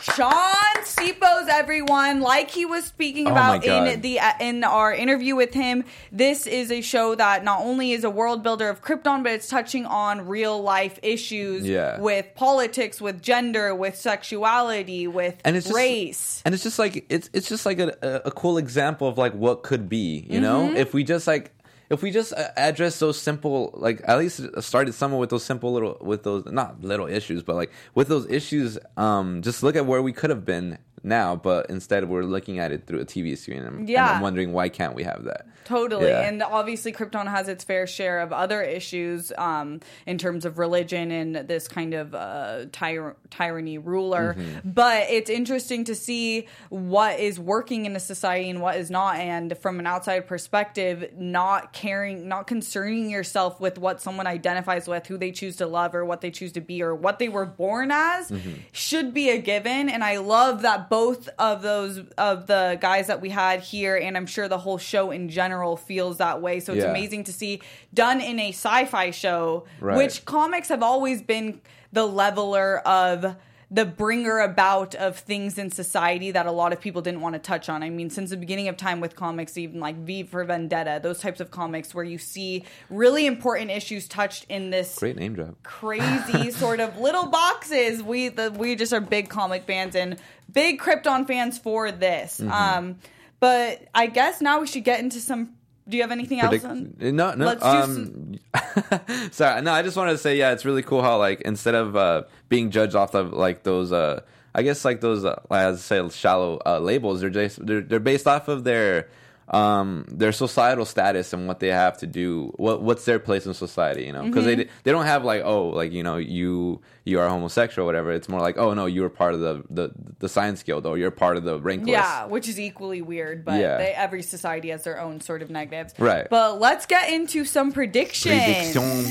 [0.00, 5.34] Shaun Sipos, everyone, like he was speaking Oh about in the uh, in our interview
[5.36, 5.84] with him.
[6.12, 9.48] This is a show that not only is a world builder of Krypton, but it's
[9.48, 12.00] touching on real life issues Yeah.
[12.00, 16.42] with politics, with gender, with sexuality, with and it's just, race.
[16.44, 19.62] and it's just like it's it's just like a, a, cool example of like what
[19.62, 20.76] could be you know Mm-hmm.
[20.76, 21.52] if we just like
[21.90, 25.72] if we just uh, address those simple like at least started somewhere with those simple
[25.72, 29.86] little with those not little issues but like with those issues um just look at
[29.86, 33.38] where we could have been now but instead we're looking at it through a tv
[33.38, 34.06] screen and, Yeah.
[34.08, 36.06] and i'm wondering why can't we have that Totally.
[36.06, 36.20] Yeah.
[36.28, 41.10] And obviously, Krypton has its fair share of other issues um, in terms of religion
[41.10, 44.36] and this kind of uh, tyr- tyranny ruler.
[44.38, 44.70] Mm-hmm.
[44.70, 49.16] But it's interesting to see what is working in a society and what is not.
[49.16, 55.08] And from an outside perspective, not caring, not concerning yourself with what someone identifies with,
[55.08, 57.44] who they choose to love, or what they choose to be, or what they were
[57.44, 58.52] born as Mm-hmm.
[58.70, 59.88] should be a given.
[59.88, 60.95] And I love that both
[61.38, 65.10] of those, of the guys that we had here, and I'm sure the whole show
[65.10, 66.60] in general feels that way.
[66.60, 66.90] So it's Yeah.
[66.90, 67.60] amazing to see
[67.92, 69.96] done in a sci-fi show, Right.
[69.96, 71.60] which comics have always been
[71.92, 73.36] the leveler of
[73.70, 77.40] the bringer about of things in society that a lot of people didn't want to
[77.40, 77.82] touch on.
[77.82, 81.18] I mean, since the beginning of time with comics, even like V for Vendetta, those
[81.18, 85.60] types of comics where you see really important issues touched in this great name drop
[85.64, 88.02] crazy sort of little boxes.
[88.02, 90.16] We the we just are big comic fans and
[90.52, 92.38] big Krypton fans for this.
[92.38, 92.52] Mm-hmm.
[92.52, 92.98] Um,
[93.40, 95.54] but I guess now we should get into some.
[95.88, 96.72] Do you have anything Predict- else?
[96.72, 96.94] On?
[96.98, 97.46] no, no.
[97.46, 99.72] Let's do um, sorry, no.
[99.72, 102.70] I just wanted to say, yeah, it's really cool how like instead of uh, being
[102.70, 104.20] judged off of like those, uh,
[104.54, 108.00] I guess like those, uh, as I say, shallow uh, labels, they're just they're, they're
[108.00, 109.08] based off of their
[109.48, 112.52] um, their societal status and what they have to do.
[112.56, 114.04] What what's their place in society?
[114.04, 114.58] You know, because Mm-hmm.
[114.58, 118.10] they they don't have like oh like you know you you are homosexual or whatever.
[118.10, 121.12] It's more like oh no you're part of the the, the science guild or you're
[121.12, 121.90] part of the rank list.
[121.92, 123.76] Yeah, which is equally weird, but Yeah.
[123.78, 125.94] they, every society has their own sort of negatives.
[125.98, 126.26] Right.
[126.28, 128.34] But let's get into some predictions.
[128.34, 129.04] Prediction.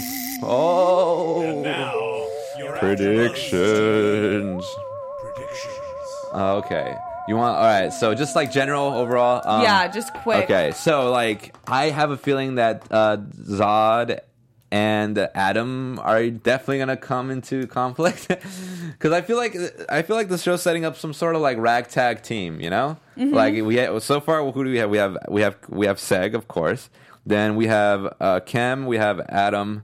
[0.43, 1.71] Oh.
[2.79, 4.65] Predictions.
[6.33, 6.95] Okay.
[7.27, 7.91] You want all right?
[7.91, 9.41] So just like general overall.
[9.45, 10.43] Um, Yeah, just quick.
[10.45, 14.19] Okay, so like I have a feeling that uh, Zod
[14.71, 18.27] and Adam are definitely gonna come into conflict
[18.91, 19.55] because I feel like
[19.89, 22.59] I feel like the show's setting up some sort of like ragtag team.
[22.61, 23.33] You know, Mm-hmm.
[23.33, 24.43] like we so far.
[24.51, 24.89] Who do we have?
[24.89, 26.89] We have we have we have Seg, of course.
[27.25, 28.85] Then we have uh, Kem.
[28.85, 29.83] We have Adam,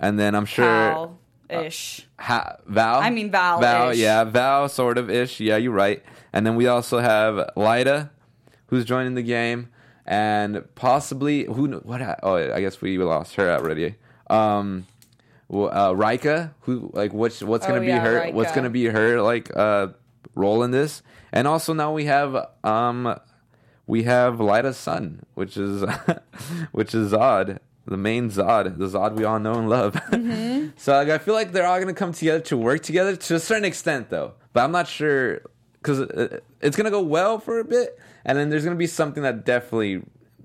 [0.00, 1.14] and then I'm sure.
[1.52, 2.06] Ish.
[2.18, 3.00] Ha- Val.
[3.00, 3.60] I mean, Val-ish.
[3.62, 5.40] Val, yeah, Val, sort of ish.
[5.40, 6.02] Yeah, you're right.
[6.32, 8.10] And then we also have Lyta,
[8.66, 9.68] who's joining the game,
[10.06, 11.68] and possibly who?
[11.78, 12.00] What?
[12.22, 13.96] Oh, I guess we lost her already.
[14.28, 14.86] Um,
[15.52, 18.20] uh, Rika, who like what's what's gonna Oh, be yeah, her?
[18.24, 18.36] Rika.
[18.36, 19.88] What's gonna be her like uh
[20.34, 21.02] role in this?
[21.32, 23.18] And also now we have um
[23.86, 25.82] we have Lyta's son, which is
[26.72, 27.58] which is Zod,
[27.90, 29.94] the main Zod, the Zod we all know and love.
[30.10, 30.68] Mm-hmm.
[30.76, 33.40] so like, I feel like they're all gonna come together to work together to a
[33.40, 34.32] certain extent, though.
[34.52, 35.42] But I'm not sure
[35.74, 36.00] because
[36.60, 40.02] it's gonna go well for a bit, and then there's gonna be something that definitely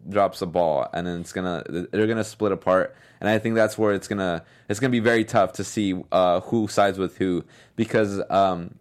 [0.09, 2.95] drops a ball, and then it's gonna they're gonna split apart.
[3.21, 6.39] And I think that's where it's gonna it's gonna be very tough to see uh,
[6.41, 7.43] who sides with who
[7.75, 8.75] because um,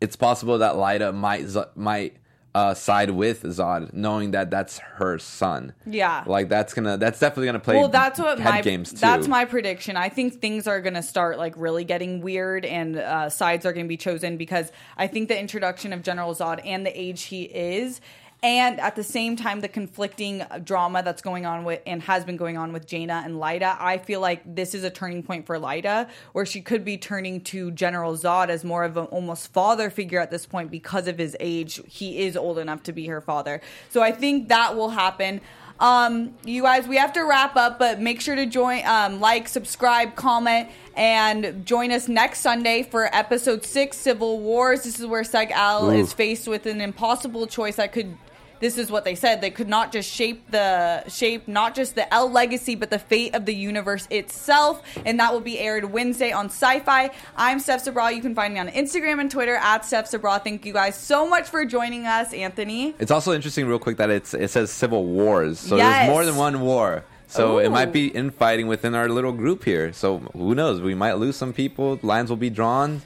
[0.00, 2.16] it's possible that Lyta might Z- might
[2.54, 5.72] uh, side with Zod, knowing that that's her son.
[5.86, 6.24] Yeah.
[6.26, 7.76] like that's gonna that's definitely gonna play.
[7.76, 8.98] Well, that's what my games too.
[8.98, 9.96] that's my prediction.
[9.96, 13.88] I think things are to start like really getting weird, and uh, sides are to
[13.88, 18.00] be chosen because I think the introduction of General Zod and the age he is,
[18.42, 22.36] and at the same time the conflicting drama that's going on with and has been
[22.36, 23.76] going on with Jayna and Lyta.
[23.80, 27.40] I feel like this is a turning point for Lyta, where she could be turning
[27.42, 31.18] to General Zod as more of an almost father figure at this point because of
[31.18, 31.80] his age.
[31.86, 33.60] He is old enough to be her father,
[33.90, 35.40] so I think that will happen.
[35.78, 39.48] Um, you guys, we have to wrap up, but make sure to join, um, like,
[39.48, 44.82] subscribe, comment, and join us next Sunday for episode six, Civil Wars.
[44.82, 48.14] This is where Seg-El is faced with an impossible choice that could.
[48.60, 49.40] This is what they said.
[49.40, 53.34] They could not just shape the shape, not just the El legacy, but the fate
[53.34, 54.82] of the universe itself.
[55.06, 57.10] And that will be aired Wednesday on Syfy.
[57.36, 58.14] I'm Steph Sabraw.
[58.14, 60.44] You can find me on Instagram and Twitter at Steph Sabraw.
[60.44, 62.94] Thank you guys so much for joining us, Anthony.
[62.98, 65.96] It's also interesting, real quick, that it's it says civil wars, so Yes.
[66.00, 67.02] there's more than one war.
[67.28, 69.92] So it might be infighting within our little group here.
[69.92, 70.80] So who knows?
[70.82, 71.98] We might lose some people.
[72.02, 73.02] Lines will be drawn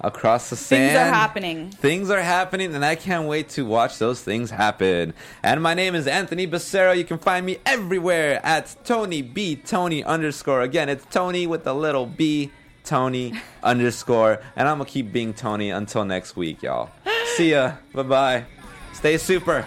[0.00, 0.90] across the sand.
[0.90, 1.70] Things are happening.
[1.70, 5.14] Things are happening, and I can't wait to watch those things happen.
[5.42, 6.96] And my name is Anthony Baccera.
[6.96, 10.62] You can find me everywhere at Tony B Tony underscore.
[10.62, 12.50] Again, it's Tony with a little B
[12.84, 14.40] Tony underscore.
[14.56, 16.90] And I'm gonna keep being Tony until next week, y'all.
[17.36, 17.74] See ya.
[17.92, 18.44] Bye bye.
[18.92, 19.66] Stay super.